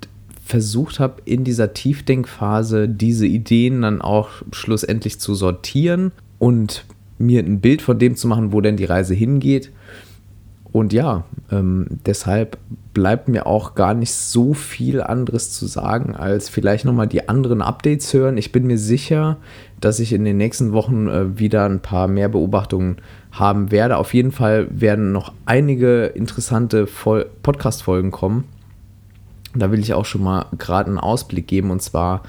versucht 0.45 0.99
habe, 0.99 1.23
in 1.27 1.45
dieser 1.45 1.75
Tiefdenkphase 1.75 2.89
diese 2.89 3.27
Ideen 3.27 3.83
dann 3.83 4.01
auch 4.01 4.31
schlussendlich 4.53 5.21
zu 5.21 5.35
sortieren 5.35 6.11
und 6.39 6.85
mir 7.19 7.43
ein 7.43 7.61
Bild 7.61 7.83
von 7.83 7.99
dem 7.99 8.17
zu 8.17 8.27
machen, 8.29 8.53
wo 8.53 8.61
denn 8.61 8.77
die 8.77 8.85
Reise 8.85 9.15
hingeht. 9.15 9.71
Und 10.73 10.93
ja, 10.93 11.25
ähm, 11.51 11.87
deshalb 12.05 12.59
bleibt 12.93 13.29
mir 13.29 13.47
auch 13.47 13.75
gar 13.75 13.95
nicht 13.95 14.13
so 14.13 14.55
viel 14.55 15.01
anderes 15.01 15.53
zu 15.53 15.67
sagen, 15.67 16.15
als 16.15 16.49
vielleicht 16.49 16.85
nochmal 16.85 17.07
die 17.07 17.29
anderen 17.29 17.63
Updates 17.63 18.13
hören. 18.13 18.37
Ich 18.37 18.53
bin 18.53 18.67
mir 18.67 18.79
sicher, 18.79 19.37
dass 19.81 20.01
ich 20.01 20.13
in 20.13 20.25
den 20.25 20.37
nächsten 20.37 20.73
Wochen 20.73 21.09
äh, 21.09 21.39
wieder 21.39 21.65
ein 21.65 21.81
paar 21.81 22.09
mehr 22.09 22.29
Beobachtungen 22.29 22.97
haben 23.33 23.71
werde. 23.71 23.97
Auf 23.97 24.15
jeden 24.15 24.33
Fall 24.33 24.69
werden 24.71 25.13
noch 25.13 25.33
einige 25.47 26.07
interessante 26.07 26.87
Podcast-Folgen 27.43 28.11
kommen. 28.11 28.45
Da 29.55 29.71
will 29.71 29.81
ich 29.81 29.95
auch 29.95 30.05
schon 30.05 30.23
mal 30.23 30.47
gerade 30.59 30.89
einen 30.89 30.99
Ausblick 30.99 31.47
geben. 31.47 31.71
Und 31.71 31.81
zwar 31.81 32.23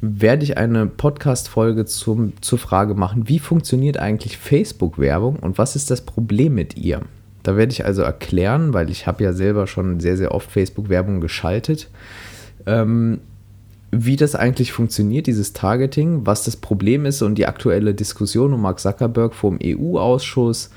werde 0.00 0.42
ich 0.42 0.56
eine 0.56 0.86
Podcast-Folge 0.86 1.84
zur 1.84 2.58
Frage 2.58 2.94
machen, 2.94 3.28
wie 3.28 3.38
funktioniert 3.38 3.98
eigentlich 3.98 4.36
Facebook-Werbung 4.38 5.36
und 5.36 5.58
was 5.58 5.76
ist 5.76 5.90
das 5.90 6.00
Problem 6.00 6.54
mit 6.54 6.76
ihr? 6.76 7.02
Da 7.44 7.56
werde 7.56 7.72
ich 7.72 7.84
also 7.84 8.02
erklären, 8.02 8.72
weil 8.72 8.90
ich 8.90 9.06
habe 9.06 9.22
ja 9.22 9.32
selber 9.32 9.66
schon 9.66 10.00
sehr, 10.00 10.16
sehr 10.16 10.32
oft 10.32 10.50
Facebook-Werbung 10.50 11.20
geschaltet, 11.20 11.88
ähm, 12.66 13.20
wie 13.92 14.16
das 14.16 14.34
eigentlich 14.34 14.72
funktioniert, 14.72 15.26
dieses 15.26 15.52
Targeting, 15.52 16.26
was 16.26 16.42
das 16.44 16.56
Problem 16.56 17.04
ist 17.04 17.22
und 17.22 17.36
die 17.36 17.46
aktuelle 17.46 17.94
Diskussion 17.94 18.54
um 18.54 18.62
Mark 18.62 18.80
Zuckerberg 18.80 19.34
vor 19.34 19.56
dem 19.56 19.58
EU-Ausschuss 19.62 20.70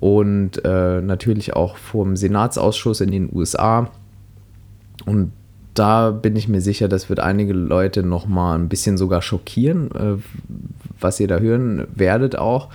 und 0.00 0.64
äh, 0.64 1.02
natürlich 1.02 1.54
auch 1.54 1.76
vor 1.76 2.04
dem 2.04 2.16
Senatsausschuss 2.16 3.02
in 3.02 3.10
den 3.10 3.28
USA. 3.32 3.90
Und 5.04 5.32
da 5.74 6.10
bin 6.10 6.34
ich 6.34 6.48
mir 6.48 6.60
sicher, 6.60 6.88
das 6.88 7.08
wird 7.08 7.20
einige 7.20 7.52
Leute 7.52 8.02
nochmal 8.02 8.58
ein 8.58 8.68
bisschen 8.68 8.96
sogar 8.96 9.22
schockieren, 9.22 9.90
äh, 9.92 10.16
was 11.00 11.20
ihr 11.20 11.28
da 11.28 11.38
hören 11.38 11.86
werdet 11.94 12.36
auch. 12.36 12.68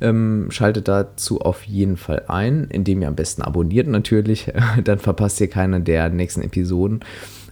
Ähm, 0.00 0.48
schaltet 0.50 0.88
dazu 0.88 1.40
auf 1.40 1.64
jeden 1.64 1.96
Fall 1.96 2.24
ein, 2.28 2.68
indem 2.70 3.02
ihr 3.02 3.08
am 3.08 3.16
besten 3.16 3.42
abonniert 3.42 3.88
natürlich. 3.88 4.52
Dann 4.84 4.98
verpasst 4.98 5.40
ihr 5.40 5.48
keine 5.48 5.80
der 5.80 6.10
nächsten 6.10 6.42
Episoden. 6.42 7.00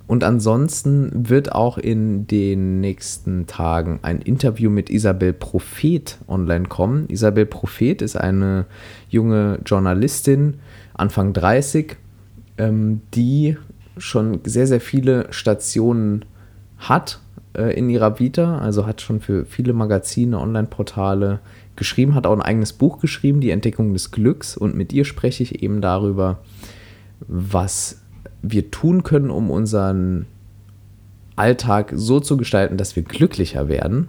Und 0.09 0.25
ansonsten 0.25 1.29
wird 1.29 1.53
auch 1.53 1.77
in 1.77 2.27
den 2.27 2.81
nächsten 2.81 3.47
Tagen 3.47 4.01
ein 4.01 4.23
Interview 4.23 4.71
mit 4.71 4.89
Isabel 4.89 5.35
Prophet 5.35 6.17
online 6.27 6.65
kommen. 6.65 7.05
Isabel 7.09 7.45
Prophet 7.45 8.01
ist 8.01 8.17
eine 8.17 8.65
junge 9.11 9.59
Journalistin, 9.67 10.55
Anfang 10.95 11.35
30, 11.35 11.97
ähm, 12.57 13.03
die 13.15 13.59
schon 13.99 14.41
sehr, 14.45 14.67
sehr 14.67 14.81
viele 14.81 15.33
Stationen 15.33 16.25
hat 16.79 17.21
äh, 17.55 17.77
in 17.77 17.91
ihrer 17.91 18.19
Vita, 18.19 18.59
also 18.59 18.87
hat 18.87 19.01
schon 19.01 19.21
für 19.21 19.45
viele 19.45 19.73
Magazine, 19.73 20.39
Online-Portale 20.39 21.41
geschrieben, 21.77 22.15
hat 22.15 22.27
auch 22.27 22.35
ein 22.35 22.43
eigenes 22.43 22.73
Buch 22.73 23.01
geschrieben, 23.01 23.41
Die 23.41 23.51
Entdeckung 23.51 23.93
des 23.93 24.11
Glücks. 24.11 24.57
Und 24.57 24.75
mit 24.75 24.93
ihr 24.93 25.05
spreche 25.05 25.43
ich 25.43 25.63
eben 25.63 25.81
darüber, 25.81 26.41
was 27.27 28.03
wir 28.43 28.71
tun 28.71 29.03
können, 29.03 29.31
um 29.31 29.51
unseren 29.51 30.27
Alltag 31.37 31.93
so 31.95 32.21
zu 32.21 32.37
gestalten, 32.37 32.77
dass 32.77 32.97
wir 32.97 33.03
glücklicher 33.03 33.69
werden. 33.69 34.09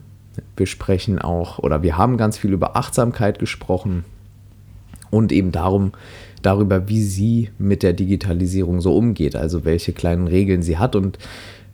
Wir 0.58 0.65
sprechen 0.65 1.19
auch 1.19 1.60
oder 1.60 1.84
wir 1.84 1.98
haben 1.98 2.17
ganz 2.17 2.38
viel 2.38 2.53
über 2.53 2.75
Achtsamkeit 2.75 3.39
gesprochen 3.39 4.05
und 5.12 5.31
eben 5.31 5.51
darum, 5.51 5.91
darüber, 6.41 6.88
wie 6.88 7.03
sie 7.03 7.50
mit 7.58 7.84
der 7.84 7.93
Digitalisierung 7.93 8.81
so 8.81 8.96
umgeht, 8.96 9.36
also 9.36 9.65
welche 9.65 9.93
kleinen 9.93 10.27
Regeln 10.27 10.62
sie 10.62 10.77
hat. 10.77 10.96
Und 10.96 11.17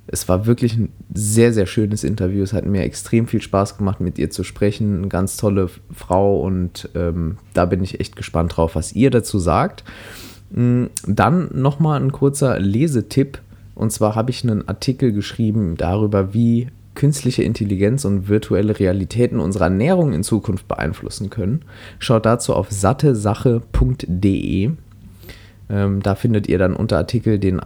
es 0.07 0.27
war 0.29 0.45
wirklich 0.45 0.77
ein 0.77 0.89
sehr, 1.13 1.53
sehr 1.53 1.65
schönes 1.65 2.03
Interview. 2.03 2.43
Es 2.43 2.53
hat 2.53 2.65
mir 2.65 2.83
extrem 2.83 3.27
viel 3.27 3.41
Spaß 3.41 3.77
gemacht, 3.77 4.01
mit 4.01 4.19
ihr 4.19 4.29
zu 4.29 4.43
sprechen. 4.43 4.97
Eine 4.97 5.07
ganz 5.07 5.37
tolle 5.37 5.69
Frau 5.91 6.41
und 6.41 6.89
ähm, 6.95 7.37
da 7.53 7.65
bin 7.65 7.83
ich 7.83 7.99
echt 7.99 8.15
gespannt 8.15 8.55
drauf, 8.55 8.75
was 8.75 8.93
ihr 8.93 9.09
dazu 9.09 9.39
sagt. 9.39 9.83
Mm, 10.51 10.85
dann 11.07 11.49
nochmal 11.53 12.01
ein 12.01 12.11
kurzer 12.11 12.59
Lesetipp. 12.59 13.39
Und 13.73 13.91
zwar 13.91 14.15
habe 14.15 14.31
ich 14.31 14.43
einen 14.43 14.67
Artikel 14.67 15.11
geschrieben 15.11 15.75
darüber, 15.75 16.33
wie 16.33 16.67
künstliche 16.95 17.43
Intelligenz 17.43 18.05
und 18.05 18.29
virtuelle 18.29 18.79
Realitäten 18.79 19.39
unsere 19.39 19.65
Ernährung 19.65 20.13
in 20.13 20.23
Zukunft 20.23 20.67
beeinflussen 20.67 21.29
können. 21.29 21.63
Schaut 21.99 22.25
dazu 22.25 22.53
auf 22.53 22.71
sattesache.de. 22.71 24.71
Ähm, 25.69 26.01
da 26.01 26.15
findet 26.15 26.47
ihr 26.47 26.57
dann 26.57 26.75
unter 26.75 26.97
Artikel 26.97 27.39
den 27.39 27.61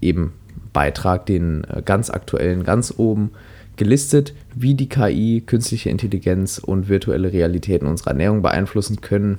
eben 0.00 0.32
Beitrag, 0.72 1.26
den 1.26 1.64
äh, 1.64 1.82
ganz 1.82 2.10
aktuellen, 2.10 2.64
ganz 2.64 2.94
oben 2.96 3.30
gelistet, 3.76 4.34
wie 4.54 4.74
die 4.74 4.88
KI, 4.88 5.42
künstliche 5.44 5.90
Intelligenz 5.90 6.58
und 6.58 6.88
virtuelle 6.88 7.32
Realitäten 7.32 7.86
unsere 7.86 8.10
Ernährung 8.10 8.42
beeinflussen 8.42 9.00
können. 9.00 9.38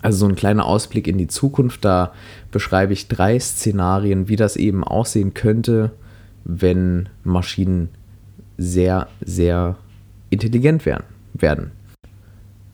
Also 0.00 0.18
so 0.18 0.26
ein 0.26 0.36
kleiner 0.36 0.64
Ausblick 0.64 1.06
in 1.06 1.18
die 1.18 1.26
Zukunft. 1.26 1.84
Da 1.84 2.12
beschreibe 2.50 2.92
ich 2.92 3.08
drei 3.08 3.38
Szenarien, 3.38 4.28
wie 4.28 4.36
das 4.36 4.56
eben 4.56 4.84
aussehen 4.84 5.34
könnte, 5.34 5.90
wenn 6.44 7.08
Maschinen 7.24 7.90
sehr, 8.58 9.08
sehr 9.24 9.76
intelligent 10.30 10.86
werden. 10.86 11.04
werden. 11.34 11.70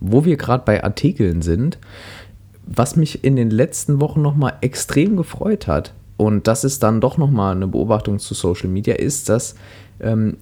Wo 0.01 0.25
wir 0.25 0.37
gerade 0.37 0.65
bei 0.65 0.85
Artikeln 0.85 1.43
sind, 1.43 1.79
was 2.67 2.97
mich 2.97 3.25
in 3.25 3.37
den 3.37 3.51
letzten 3.51 4.01
Wochen 4.01 4.23
nochmal 4.23 4.55
extrem 4.61 5.17
gefreut 5.17 5.67
hat, 5.67 5.95
und 6.17 6.47
das 6.49 6.65
ist 6.65 6.83
dann 6.83 7.01
doch 7.01 7.17
nochmal 7.17 7.55
eine 7.55 7.69
Beobachtung 7.69 8.19
zu 8.19 8.35
Social 8.35 8.69
Media, 8.69 8.95
ist, 8.95 9.29
dass 9.29 9.55
ähm, 10.01 10.37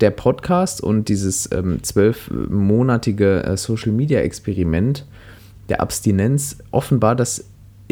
der 0.00 0.10
Podcast 0.10 0.80
und 0.80 1.08
dieses 1.08 1.50
ähm, 1.52 1.82
zwölfmonatige 1.82 3.44
äh, 3.44 3.56
Social 3.56 3.92
Media 3.92 4.20
Experiment 4.20 5.06
der 5.68 5.80
Abstinenz 5.80 6.58
offenbar 6.70 7.14
das 7.14 7.44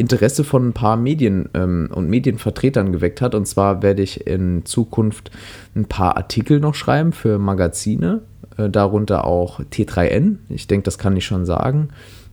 Interesse 0.03 0.43
von 0.43 0.67
ein 0.67 0.73
paar 0.73 0.97
Medien 0.97 1.47
ähm, 1.53 1.89
und 1.93 2.09
Medienvertretern 2.09 2.91
geweckt 2.91 3.21
hat. 3.21 3.35
Und 3.35 3.47
zwar 3.47 3.81
werde 3.81 4.03
ich 4.03 4.27
in 4.27 4.65
Zukunft 4.65 5.31
ein 5.75 5.85
paar 5.85 6.17
Artikel 6.17 6.59
noch 6.59 6.75
schreiben 6.75 7.13
für 7.13 7.39
Magazine, 7.39 8.21
äh, 8.57 8.69
darunter 8.69 9.25
auch 9.25 9.61
T3N. 9.61 10.35
Ich 10.49 10.67
denke, 10.67 10.83
das 10.83 10.97
kann 10.97 11.15
ich 11.15 11.25
schon 11.25 11.45
sagen. 11.45 11.87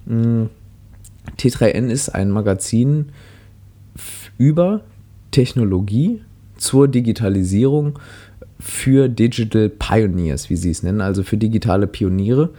Mm, 0.06 0.46
T3N 1.38 1.88
ist 1.90 2.08
ein 2.08 2.30
Magazin 2.30 3.10
über 4.36 4.80
Technologie 5.30 6.22
zur 6.56 6.88
Digitalisierung 6.88 8.00
für 8.58 9.08
Digital 9.08 9.68
Pioneers, 9.68 10.50
wie 10.50 10.56
sie 10.56 10.70
es 10.70 10.82
nennen, 10.82 11.00
also 11.00 11.22
für 11.22 11.36
digitale 11.36 11.86
Pioniere. 11.86 12.50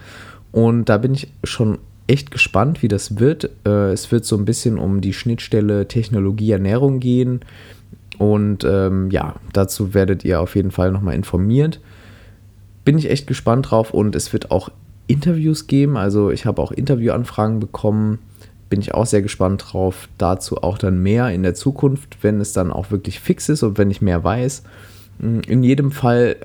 Und 0.54 0.86
da 0.86 0.98
bin 0.98 1.14
ich 1.14 1.28
schon 1.44 1.80
echt 2.12 2.30
gespannt, 2.30 2.84
wie 2.84 2.90
das 2.90 3.20
wird. 3.20 3.50
Äh, 3.66 3.94
es 3.94 4.12
wird 4.12 4.26
so 4.26 4.36
ein 4.36 4.44
bisschen 4.44 4.78
um 4.78 5.00
die 5.00 5.14
Schnittstelle 5.14 5.88
Technologie-Ernährung 5.88 7.00
gehen. 7.00 7.40
Und 8.18 8.66
ähm, 8.66 9.10
ja, 9.12 9.36
dazu 9.54 9.94
werdet 9.94 10.26
ihr 10.26 10.42
auf 10.42 10.56
jeden 10.56 10.72
Fall 10.72 10.92
nochmal 10.92 11.16
informiert. 11.16 11.80
bin 12.84 12.98
ich 12.98 13.10
echt 13.10 13.28
gespannt 13.28 13.72
drauf 13.72 13.94
und 13.94 14.16
es 14.16 14.34
wird 14.34 14.52
auch 14.52 14.70
Interviews 15.08 15.68
geben. 15.68 15.98
Also 15.98 16.32
ich 16.32 16.46
habe 16.46 16.62
auch 16.62 16.72
Interviewanfragen 16.72 17.60
bekommen. 17.60 18.20
Bin 18.70 18.82
ich 18.82 18.94
auch 18.94 19.06
sehr 19.06 19.22
gespannt 19.22 19.64
drauf. 19.66 20.10
Dazu 20.18 20.58
auch 20.58 20.78
dann 20.78 21.02
mehr 21.02 21.30
in 21.30 21.44
der 21.44 21.56
Zukunft, 21.56 22.18
wenn 22.22 22.42
es 22.42 22.52
dann 22.52 22.72
auch 22.72 22.92
wirklich 22.92 23.20
fix 23.20 23.48
ist 23.48 23.64
und 23.64 23.78
wenn 23.78 23.90
ich 23.90 24.02
mehr 24.02 24.24
weiß. 24.24 24.64
In 25.20 25.64
jedem 25.64 25.92
Fall 25.92 26.36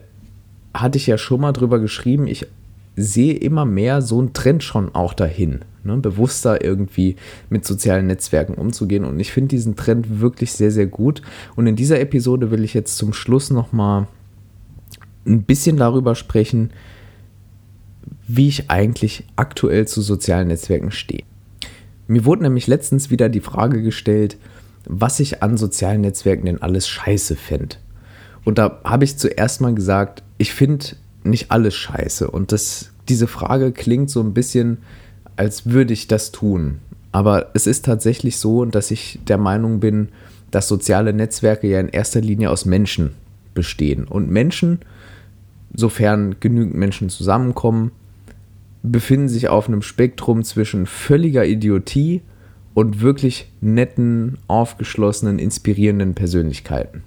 hatte 0.75 0.99
ich 0.99 1.07
ja 1.07 1.19
schon 1.19 1.41
mal 1.41 1.53
drüber 1.53 1.79
geschrieben, 1.81 2.27
ich 2.27 2.47
sehe 2.97 3.35
immer 3.35 3.65
mehr 3.65 4.01
so 4.01 4.19
einen 4.19 4.33
Trend 4.33 4.63
schon 4.65 4.95
auch 4.95 5.13
dahin, 5.13 5.61
ne? 5.85 5.97
bewusster 5.99 6.65
irgendwie 6.65 7.17
mit 7.51 7.67
sozialen 7.67 8.07
Netzwerken 8.07 8.55
umzugehen. 8.55 9.05
Und 9.05 9.21
ich 9.21 9.33
finde 9.33 9.49
diesen 9.49 9.77
Trend 9.77 10.21
wirklich 10.21 10.53
sehr, 10.53 10.71
sehr 10.71 10.87
gut. 10.87 11.23
Und 11.55 11.67
in 11.67 11.77
dieser 11.77 12.01
Episode 12.01 12.51
will 12.51 12.65
ich 12.65 12.75
jetzt 12.75 12.97
zum 12.97 13.13
Schluss 13.13 13.51
nochmal 13.51 14.09
ein 15.27 15.43
bisschen 15.43 15.77
darüber 15.77 16.15
sprechen, 16.15 16.71
wie 18.27 18.49
ich 18.49 18.71
eigentlich 18.71 19.25
aktuell 19.37 19.87
zu 19.87 20.01
sozialen 20.01 20.49
Netzwerken 20.49 20.91
stehe. 20.91 21.25
Mir 22.09 22.25
wurde 22.25 22.45
nämlich 22.45 22.67
letztens 22.67 23.11
wieder 23.11 23.29
die 23.29 23.41
Frage 23.41 23.83
gestellt, 23.83 24.39
was 24.89 25.21
ich 25.21 25.43
an 25.43 25.57
sozialen 25.57 26.01
Netzwerken 26.01 26.47
denn 26.47 26.63
alles 26.63 26.89
scheiße 26.89 27.37
fände. 27.37 27.77
Und 28.45 28.59
da 28.59 28.81
habe 28.85 29.05
ich 29.05 29.19
zuerst 29.19 29.61
mal 29.61 29.75
gesagt, 29.75 30.23
ich 30.39 30.55
finde 30.55 30.87
nicht 31.31 31.51
alles 31.51 31.75
scheiße. 31.75 32.31
Und 32.31 32.53
das, 32.53 32.91
diese 33.09 33.27
Frage 33.27 33.73
klingt 33.73 34.11
so 34.11 34.21
ein 34.21 34.35
bisschen, 34.35 34.79
als 35.37 35.67
würde 35.67 35.93
ich 35.93 36.09
das 36.09 36.33
tun. 36.33 36.79
Aber 37.13 37.51
es 37.55 37.67
ist 37.67 37.85
tatsächlich 37.85 38.37
so, 38.39 38.65
dass 38.65 38.91
ich 38.91 39.21
der 39.27 39.39
Meinung 39.39 39.81
bin, 39.81 40.09
dass 40.51 40.69
soziale 40.69 41.13
Netzwerke 41.13 41.67
ja 41.67 41.81
in 41.81 41.89
erster 41.89 42.21
Linie 42.21 42.51
aus 42.51 42.65
Menschen 42.65 43.13
bestehen. 43.55 44.05
Und 44.05 44.31
Menschen, 44.31 44.81
sofern 45.75 46.37
genügend 46.41 46.75
Menschen 46.75 47.09
zusammenkommen, 47.09 47.91
befinden 48.83 49.29
sich 49.29 49.49
auf 49.49 49.69
einem 49.69 49.83
Spektrum 49.83 50.45
zwischen 50.45 50.87
völliger 50.87 51.45
Idiotie 51.45 52.23
und 52.75 53.01
wirklich 53.01 53.51
netten, 53.61 54.39
aufgeschlossenen, 54.47 55.39
inspirierenden 55.39 56.15
Persönlichkeiten. 56.15 57.03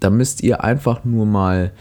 Da 0.00 0.10
müsst 0.10 0.42
ihr 0.42 0.62
einfach 0.62 1.04
nur 1.04 1.26
mal 1.26 1.72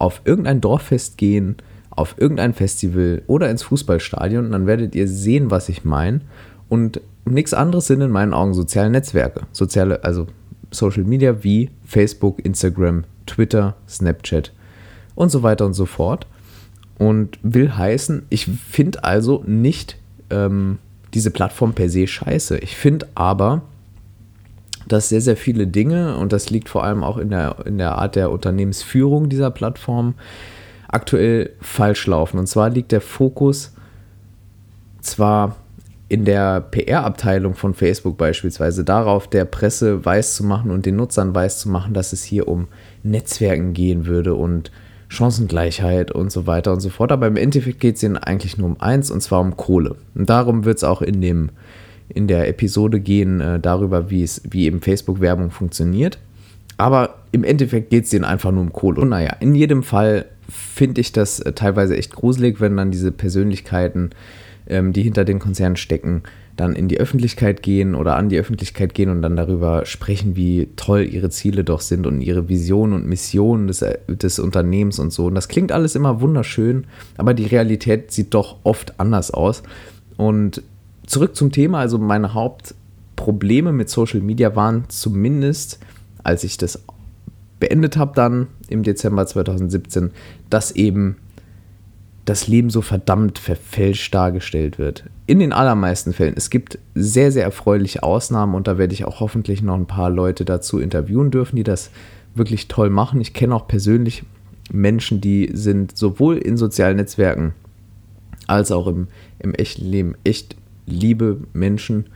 auf 0.00 0.22
irgendein 0.24 0.60
Dorffest 0.60 1.18
gehen, 1.18 1.56
auf 1.90 2.14
irgendein 2.16 2.54
Festival 2.54 3.22
oder 3.26 3.50
ins 3.50 3.62
Fußballstadion, 3.64 4.50
dann 4.50 4.66
werdet 4.66 4.94
ihr 4.94 5.06
sehen, 5.06 5.50
was 5.50 5.68
ich 5.68 5.84
meine. 5.84 6.22
Und 6.68 7.00
nichts 7.24 7.52
anderes 7.52 7.86
sind 7.86 8.00
in 8.00 8.10
meinen 8.10 8.32
Augen 8.32 8.54
soziale 8.54 8.90
Netzwerke. 8.90 9.42
Soziale, 9.52 10.02
also 10.02 10.26
Social 10.70 11.04
Media 11.04 11.42
wie 11.42 11.70
Facebook, 11.84 12.44
Instagram, 12.44 13.04
Twitter, 13.26 13.76
Snapchat 13.88 14.52
und 15.14 15.30
so 15.30 15.42
weiter 15.42 15.66
und 15.66 15.74
so 15.74 15.86
fort. 15.86 16.26
Und 16.98 17.38
will 17.42 17.76
heißen, 17.76 18.22
ich 18.30 18.46
finde 18.46 19.04
also 19.04 19.42
nicht 19.46 19.98
ähm, 20.30 20.78
diese 21.12 21.30
Plattform 21.30 21.74
per 21.74 21.90
se 21.90 22.06
scheiße. 22.06 22.58
Ich 22.58 22.76
finde 22.76 23.08
aber, 23.14 23.62
dass 24.92 25.08
sehr, 25.08 25.20
sehr 25.20 25.36
viele 25.36 25.66
Dinge, 25.66 26.16
und 26.16 26.32
das 26.32 26.50
liegt 26.50 26.68
vor 26.68 26.84
allem 26.84 27.02
auch 27.02 27.16
in 27.16 27.30
der, 27.30 27.56
in 27.64 27.78
der 27.78 27.96
Art 27.96 28.16
der 28.16 28.30
Unternehmensführung 28.30 29.28
dieser 29.28 29.50
Plattform, 29.50 30.14
aktuell 30.88 31.50
falsch 31.60 32.06
laufen. 32.06 32.38
Und 32.38 32.46
zwar 32.46 32.70
liegt 32.70 32.92
der 32.92 33.00
Fokus 33.00 33.72
zwar 35.00 35.56
in 36.08 36.24
der 36.24 36.60
PR-Abteilung 36.60 37.54
von 37.54 37.72
Facebook 37.72 38.18
beispielsweise 38.18 38.82
darauf, 38.82 39.28
der 39.28 39.44
Presse 39.44 40.04
weiß 40.04 40.40
und 40.40 40.84
den 40.84 40.96
Nutzern 40.96 41.32
weiß 41.34 41.60
zu 41.60 41.68
machen, 41.68 41.94
dass 41.94 42.12
es 42.12 42.24
hier 42.24 42.48
um 42.48 42.66
Netzwerken 43.04 43.72
gehen 43.74 44.06
würde 44.06 44.34
und 44.34 44.72
Chancengleichheit 45.08 46.10
und 46.10 46.32
so 46.32 46.48
weiter 46.48 46.72
und 46.72 46.80
so 46.80 46.88
fort. 46.88 47.12
Aber 47.12 47.28
im 47.28 47.36
Endeffekt 47.36 47.78
geht 47.78 47.96
es 47.96 48.02
ihnen 48.02 48.16
eigentlich 48.16 48.58
nur 48.58 48.68
um 48.68 48.80
eins 48.80 49.12
und 49.12 49.20
zwar 49.20 49.40
um 49.40 49.56
Kohle. 49.56 49.96
Und 50.16 50.28
darum 50.28 50.64
wird 50.64 50.78
es 50.78 50.84
auch 50.84 51.00
in 51.00 51.20
dem 51.20 51.50
in 52.14 52.26
der 52.26 52.48
Episode 52.48 53.00
gehen 53.00 53.40
äh, 53.40 53.60
darüber, 53.60 54.10
wie 54.10 54.22
es, 54.22 54.42
wie 54.48 54.66
eben 54.66 54.80
Facebook-Werbung 54.80 55.50
funktioniert. 55.50 56.18
Aber 56.76 57.16
im 57.32 57.44
Endeffekt 57.44 57.90
geht 57.90 58.04
es 58.04 58.10
denen 58.10 58.24
einfach 58.24 58.52
nur 58.52 58.62
um 58.62 58.72
Kohle. 58.72 59.00
Und 59.00 59.10
naja, 59.10 59.36
in 59.40 59.54
jedem 59.54 59.82
Fall 59.82 60.26
finde 60.48 61.00
ich 61.00 61.12
das 61.12 61.40
äh, 61.40 61.52
teilweise 61.52 61.96
echt 61.96 62.14
gruselig, 62.14 62.60
wenn 62.60 62.76
dann 62.76 62.90
diese 62.90 63.12
Persönlichkeiten, 63.12 64.10
ähm, 64.66 64.92
die 64.92 65.02
hinter 65.02 65.24
den 65.24 65.38
Konzernen 65.38 65.76
stecken, 65.76 66.22
dann 66.56 66.74
in 66.74 66.88
die 66.88 66.98
Öffentlichkeit 66.98 67.62
gehen 67.62 67.94
oder 67.94 68.16
an 68.16 68.28
die 68.28 68.38
Öffentlichkeit 68.38 68.94
gehen 68.94 69.08
und 69.08 69.22
dann 69.22 69.36
darüber 69.36 69.86
sprechen, 69.86 70.36
wie 70.36 70.68
toll 70.76 71.06
ihre 71.10 71.30
Ziele 71.30 71.64
doch 71.64 71.80
sind 71.80 72.06
und 72.06 72.20
ihre 72.20 72.48
Vision 72.48 72.92
und 72.92 73.06
Mission 73.06 73.66
des, 73.66 73.82
äh, 73.82 73.98
des 74.08 74.38
Unternehmens 74.38 74.98
und 74.98 75.12
so. 75.12 75.26
Und 75.26 75.34
das 75.34 75.48
klingt 75.48 75.72
alles 75.72 75.94
immer 75.94 76.20
wunderschön, 76.20 76.86
aber 77.16 77.34
die 77.34 77.46
Realität 77.46 78.10
sieht 78.10 78.34
doch 78.34 78.56
oft 78.64 78.98
anders 78.98 79.30
aus. 79.30 79.62
Und 80.16 80.62
zurück 81.10 81.36
zum 81.36 81.52
Thema. 81.52 81.80
Also 81.80 81.98
meine 81.98 82.34
Hauptprobleme 82.34 83.72
mit 83.72 83.90
Social 83.90 84.20
Media 84.20 84.54
waren 84.56 84.84
zumindest, 84.88 85.80
als 86.22 86.44
ich 86.44 86.56
das 86.56 86.82
beendet 87.58 87.96
habe 87.96 88.12
dann 88.14 88.46
im 88.68 88.82
Dezember 88.82 89.26
2017, 89.26 90.12
dass 90.48 90.72
eben 90.72 91.16
das 92.24 92.46
Leben 92.46 92.70
so 92.70 92.80
verdammt 92.80 93.38
verfälscht 93.38 94.14
dargestellt 94.14 94.78
wird. 94.78 95.04
In 95.26 95.40
den 95.40 95.52
allermeisten 95.52 96.12
Fällen. 96.12 96.34
Es 96.36 96.48
gibt 96.48 96.78
sehr, 96.94 97.32
sehr 97.32 97.44
erfreuliche 97.44 98.02
Ausnahmen 98.02 98.54
und 98.54 98.68
da 98.68 98.78
werde 98.78 98.94
ich 98.94 99.04
auch 99.04 99.20
hoffentlich 99.20 99.62
noch 99.62 99.74
ein 99.74 99.86
paar 99.86 100.10
Leute 100.10 100.44
dazu 100.44 100.78
interviewen 100.78 101.30
dürfen, 101.30 101.56
die 101.56 101.64
das 101.64 101.90
wirklich 102.34 102.68
toll 102.68 102.88
machen. 102.88 103.20
Ich 103.20 103.34
kenne 103.34 103.54
auch 103.54 103.66
persönlich 103.66 104.22
Menschen, 104.70 105.20
die 105.20 105.50
sind 105.52 105.96
sowohl 105.96 106.38
in 106.38 106.56
sozialen 106.56 106.96
Netzwerken 106.96 107.52
als 108.46 108.70
auch 108.70 108.86
im, 108.86 109.08
im 109.40 109.54
echten 109.54 109.86
Leben 109.86 110.14
echt 110.22 110.56
liebe 110.90 111.38
Menschen, 111.52 112.06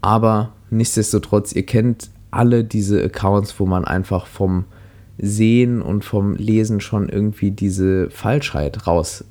aber 0.00 0.52
nichtsdestotrotz, 0.70 1.52
ihr 1.52 1.66
kennt 1.66 2.10
alle 2.30 2.64
diese 2.64 3.02
Accounts, 3.02 3.58
wo 3.58 3.66
man 3.66 3.84
einfach 3.84 4.26
vom 4.26 4.64
Sehen 5.18 5.82
und 5.82 6.04
vom 6.04 6.34
Lesen 6.36 6.80
schon 6.80 7.08
irgendwie 7.08 7.50
diese 7.50 8.10
Falschheit 8.10 8.86
rausliest 8.86 9.24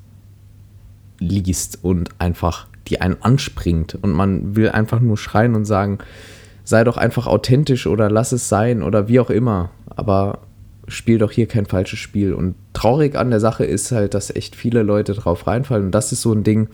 und 1.84 2.10
einfach 2.20 2.68
die 2.88 3.00
einen 3.02 3.22
anspringt. 3.22 3.96
Und 4.02 4.12
man 4.12 4.56
will 4.56 4.70
einfach 4.70 5.00
nur 5.00 5.18
schreien 5.18 5.56
und 5.56 5.66
sagen, 5.66 6.00
sei 6.64 6.84
doch 6.84 6.98
einfach 6.98 7.28
authentisch 7.28 7.88
oder 7.88 8.10
lass 8.10 8.32
es 8.34 8.50
sein 8.50 8.84
oder 8.84 9.08
wie 9.08 9.20
auch 9.20 9.30
immer, 9.30 9.70
aber 9.96 10.40
spiel 10.88 11.18
doch 11.18 11.32
hier 11.32 11.48
kein 11.48 11.66
falsches 11.66 12.00
Spiel. 12.00 12.34
Und 12.34 12.56
traurig 12.74 13.16
an 13.16 13.30
der 13.30 13.40
Sache 13.40 13.66
ist 13.66 13.92
halt, 13.92 14.14
dass 14.14 14.34
echt 14.34 14.56
viele 14.56 14.84
Leute 14.84 15.14
drauf 15.14 15.48
reinfallen. 15.48 15.88
Und 15.88 15.92
das 15.92 16.12
ist 16.12 16.22
so 16.22 16.34
ein 16.34 16.44
Ding, 16.44 16.70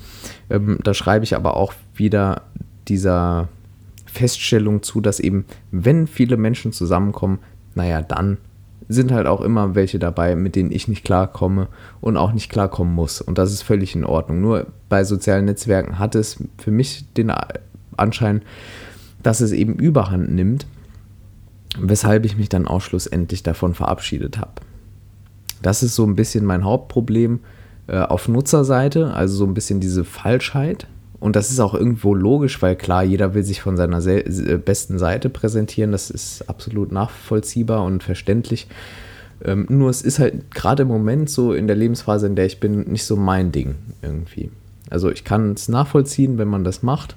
ähm, 0.50 0.80
da 0.84 0.94
schreibe 0.94 1.26
ich 1.26 1.36
aber 1.36 1.58
auch 1.58 1.74
wieder 1.96 2.44
dieser 2.88 3.50
Feststellung 4.06 4.84
zu, 4.84 5.02
dass 5.02 5.20
eben, 5.20 5.46
wenn 5.72 6.08
viele 6.08 6.38
Menschen 6.38 6.72
zusammenkommen, 6.72 7.40
naja, 7.76 8.02
dann 8.02 8.38
sind 8.90 9.12
halt 9.12 9.28
auch 9.28 9.42
immer 9.42 9.76
welche 9.76 9.98
dabei, 9.98 10.36
mit 10.36 10.56
denen 10.56 10.72
ich 10.72 10.88
nicht 10.88 11.04
klarkomme 11.04 11.68
und 12.02 12.18
auch 12.18 12.34
nicht 12.34 12.52
klarkommen 12.52 12.94
muss. 12.94 13.22
Und 13.22 13.38
das 13.38 13.52
ist 13.52 13.64
völlig 13.64 13.96
in 13.96 14.04
Ordnung. 14.04 14.42
Nur 14.42 14.68
bei 14.90 15.04
sozialen 15.04 15.46
Netzwerken 15.46 15.98
hat 15.98 16.16
es 16.16 16.44
für 16.58 16.72
mich 16.72 17.06
den 17.14 17.32
Anschein, 17.98 18.42
dass 19.24 19.42
es 19.42 19.52
eben 19.52 19.76
überhand 19.76 20.32
nimmt 20.32 20.68
weshalb 21.80 22.26
ich 22.26 22.38
mich 22.38 22.50
dann 22.50 22.68
auch 22.68 22.82
schlussendlich 22.82 23.44
davon 23.44 23.74
verabschiedet 23.74 24.38
habe. 24.38 24.54
Das 25.62 25.84
ist 25.84 25.96
so 25.96 26.06
ein 26.06 26.16
bisschen 26.16 26.46
mein 26.46 26.64
Hauptproblem 26.64 27.40
äh, 27.88 28.00
auf 28.00 28.28
Nutzerseite, 28.28 29.14
also 29.14 29.36
so 29.38 29.46
ein 29.46 29.54
bisschen 29.54 29.80
diese 29.80 30.04
Falschheit. 30.04 30.88
Und 31.20 31.38
das 31.38 31.52
ist 31.52 31.62
auch 31.62 31.74
irgendwo 31.74 32.14
logisch, 32.14 32.62
weil 32.62 32.76
klar, 32.76 33.04
jeder 33.04 33.34
will 33.34 33.44
sich 33.44 33.62
von 33.62 33.78
seiner 33.78 34.06
äh, 34.06 34.58
besten 34.58 35.00
Seite 35.00 35.30
präsentieren. 35.30 35.94
Das 35.94 36.10
ist 36.10 36.50
absolut 36.50 36.92
nachvollziehbar 36.92 37.86
und 37.86 38.04
verständlich. 38.04 38.68
Ähm, 39.44 39.66
nur 39.70 39.90
es 39.90 40.02
ist 40.02 40.20
halt 40.20 40.52
gerade 40.52 40.84
im 40.84 40.90
Moment 40.90 41.30
so 41.30 41.54
in 41.54 41.68
der 41.68 41.78
Lebensphase, 41.78 42.28
in 42.28 42.36
der 42.36 42.46
ich 42.46 42.60
bin, 42.60 42.82
nicht 42.92 43.06
so 43.06 43.16
mein 43.16 43.54
Ding 43.54 43.76
irgendwie. 44.02 44.52
Also 44.90 45.10
ich 45.10 45.24
kann 45.24 45.54
es 45.54 45.70
nachvollziehen, 45.70 46.38
wenn 46.38 46.50
man 46.50 46.66
das 46.66 46.84
macht 46.84 47.16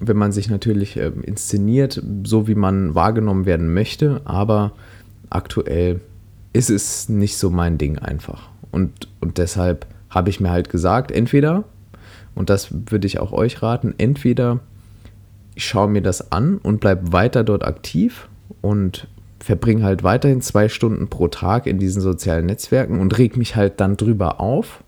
wenn 0.00 0.16
man 0.16 0.32
sich 0.32 0.50
natürlich 0.50 0.96
äh, 0.96 1.12
inszeniert, 1.22 2.02
so 2.24 2.48
wie 2.48 2.54
man 2.54 2.94
wahrgenommen 2.94 3.46
werden 3.46 3.72
möchte, 3.72 4.20
aber 4.24 4.72
aktuell 5.28 6.00
ist 6.52 6.70
es 6.70 7.08
nicht 7.08 7.38
so 7.38 7.50
mein 7.50 7.78
Ding 7.78 7.98
einfach. 7.98 8.48
Und, 8.72 9.08
und 9.20 9.38
deshalb 9.38 9.86
habe 10.08 10.30
ich 10.30 10.40
mir 10.40 10.50
halt 10.50 10.70
gesagt, 10.70 11.12
entweder, 11.12 11.64
und 12.34 12.50
das 12.50 12.68
würde 12.90 13.06
ich 13.06 13.20
auch 13.20 13.32
euch 13.32 13.62
raten, 13.62 13.94
entweder 13.98 14.60
ich 15.54 15.64
schaue 15.66 15.88
mir 15.88 16.02
das 16.02 16.32
an 16.32 16.58
und 16.58 16.80
bleibe 16.80 17.12
weiter 17.12 17.44
dort 17.44 17.64
aktiv 17.64 18.28
und 18.60 19.06
verbringe 19.38 19.84
halt 19.84 20.02
weiterhin 20.02 20.40
zwei 20.40 20.68
Stunden 20.68 21.08
pro 21.08 21.28
Tag 21.28 21.66
in 21.66 21.78
diesen 21.78 22.02
sozialen 22.02 22.46
Netzwerken 22.46 23.00
und 23.00 23.16
reg 23.18 23.36
mich 23.36 23.56
halt 23.56 23.80
dann 23.80 23.96
drüber 23.96 24.40
auf. 24.40 24.82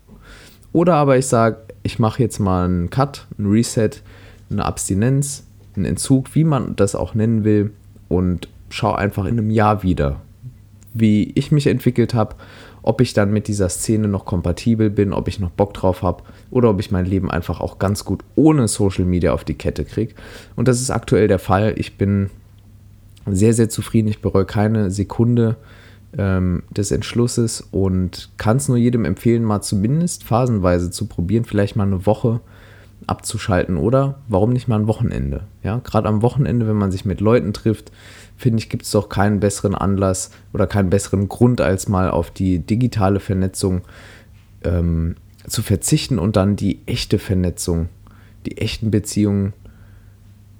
Oder 0.73 0.95
aber 0.95 1.17
ich 1.17 1.27
sage, 1.27 1.57
ich 1.83 1.99
mache 1.99 2.21
jetzt 2.21 2.39
mal 2.39 2.65
einen 2.65 2.89
Cut, 2.89 3.27
einen 3.37 3.51
Reset, 3.51 3.91
eine 4.53 4.65
Abstinenz, 4.65 5.45
einen 5.75 5.85
Entzug, 5.85 6.33
wie 6.35 6.43
man 6.43 6.75
das 6.75 6.95
auch 6.95 7.15
nennen 7.15 7.43
will, 7.43 7.71
und 8.09 8.47
schau 8.69 8.93
einfach 8.93 9.25
in 9.25 9.39
einem 9.39 9.49
Jahr 9.49 9.83
wieder, 9.83 10.21
wie 10.93 11.31
ich 11.35 11.51
mich 11.51 11.67
entwickelt 11.67 12.13
habe, 12.13 12.35
ob 12.83 13.01
ich 13.01 13.13
dann 13.13 13.31
mit 13.31 13.47
dieser 13.47 13.69
Szene 13.69 14.07
noch 14.07 14.25
kompatibel 14.25 14.89
bin, 14.89 15.13
ob 15.13 15.27
ich 15.27 15.39
noch 15.39 15.49
Bock 15.49 15.73
drauf 15.73 16.01
habe 16.01 16.23
oder 16.51 16.69
ob 16.69 16.79
ich 16.79 16.91
mein 16.91 17.05
Leben 17.05 17.31
einfach 17.31 17.61
auch 17.61 17.79
ganz 17.79 18.03
gut 18.03 18.23
ohne 18.35 18.67
Social 18.67 19.05
Media 19.05 19.33
auf 19.33 19.45
die 19.45 19.53
Kette 19.53 19.85
kriege. 19.85 20.13
Und 20.55 20.67
das 20.67 20.81
ist 20.81 20.91
aktuell 20.91 21.27
der 21.27 21.39
Fall. 21.39 21.73
Ich 21.77 21.97
bin 21.97 22.29
sehr, 23.25 23.53
sehr 23.53 23.69
zufrieden. 23.69 24.09
Ich 24.09 24.21
bereue 24.21 24.45
keine 24.45 24.91
Sekunde 24.91 25.55
ähm, 26.17 26.63
des 26.69 26.91
Entschlusses 26.91 27.61
und 27.71 28.29
kann 28.37 28.57
es 28.57 28.67
nur 28.67 28.77
jedem 28.77 29.05
empfehlen, 29.05 29.43
mal 29.43 29.61
zumindest 29.61 30.23
phasenweise 30.25 30.91
zu 30.91 31.05
probieren, 31.05 31.45
vielleicht 31.45 31.75
mal 31.75 31.87
eine 31.87 32.05
Woche 32.05 32.41
abzuschalten 33.07 33.77
oder 33.77 34.19
warum 34.27 34.51
nicht 34.51 34.67
mal 34.67 34.79
ein 34.79 34.87
Wochenende. 34.87 35.43
Ja, 35.63 35.79
gerade 35.83 36.07
am 36.07 36.21
Wochenende, 36.21 36.67
wenn 36.67 36.75
man 36.75 36.91
sich 36.91 37.05
mit 37.05 37.21
Leuten 37.21 37.53
trifft, 37.53 37.91
finde 38.37 38.59
ich, 38.59 38.69
gibt 38.69 38.83
es 38.83 38.91
doch 38.91 39.09
keinen 39.09 39.39
besseren 39.39 39.75
Anlass 39.75 40.31
oder 40.53 40.67
keinen 40.67 40.89
besseren 40.89 41.29
Grund, 41.29 41.61
als 41.61 41.87
mal 41.87 42.09
auf 42.09 42.31
die 42.31 42.59
digitale 42.59 43.19
Vernetzung 43.19 43.81
ähm, 44.63 45.15
zu 45.47 45.61
verzichten 45.61 46.19
und 46.19 46.35
dann 46.35 46.55
die 46.55 46.79
echte 46.85 47.19
Vernetzung, 47.19 47.89
die 48.45 48.57
echten 48.57 48.91
Beziehungen 48.91 49.53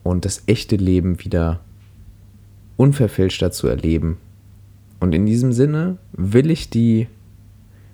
und 0.03 0.25
das 0.25 0.43
echte 0.47 0.75
Leben 0.75 1.23
wieder 1.23 1.62
unverfälschter 2.77 3.51
zu 3.51 3.67
erleben. 3.67 4.17
Und 4.99 5.13
in 5.13 5.25
diesem 5.25 5.51
Sinne 5.51 5.97
will 6.13 6.51
ich 6.51 6.69
die 6.69 7.08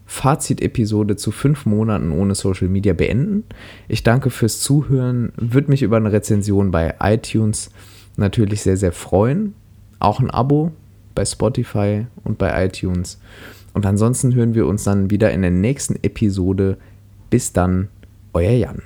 Fazit-Episode 0.10 1.18
zu 1.18 1.30
fünf 1.30 1.68
Monaten 1.68 2.12
ohne 2.12 2.34
Social 2.34 2.68
Media 2.68 2.94
beenden. 2.94 3.44
Ich 3.88 4.02
danke 4.02 4.32
fürs 4.32 4.60
Zuhören, 4.60 5.32
würde 5.38 5.70
mich 5.70 5.84
über 5.84 5.98
eine 5.98 6.12
Rezension 6.12 6.72
bei 6.72 6.96
iTunes 7.00 7.70
natürlich 8.18 8.64
sehr, 8.64 8.76
sehr 8.76 8.92
freuen. 8.92 9.54
Auch 10.00 10.20
ein 10.20 10.32
Abo 10.32 10.72
bei 11.14 11.24
Spotify 11.26 12.08
und 12.24 12.40
bei 12.40 12.66
iTunes. 12.66 13.20
Und 13.74 13.86
ansonsten 13.86 14.34
hören 14.34 14.56
wir 14.56 14.66
uns 14.66 14.84
dann 14.84 15.12
wieder 15.12 15.32
in 15.32 15.44
der 15.44 15.52
nächsten 15.52 15.96
Episode. 16.02 16.78
Bis 17.30 17.54
dann, 17.54 17.90
euer 18.34 18.54
Jan. 18.54 18.82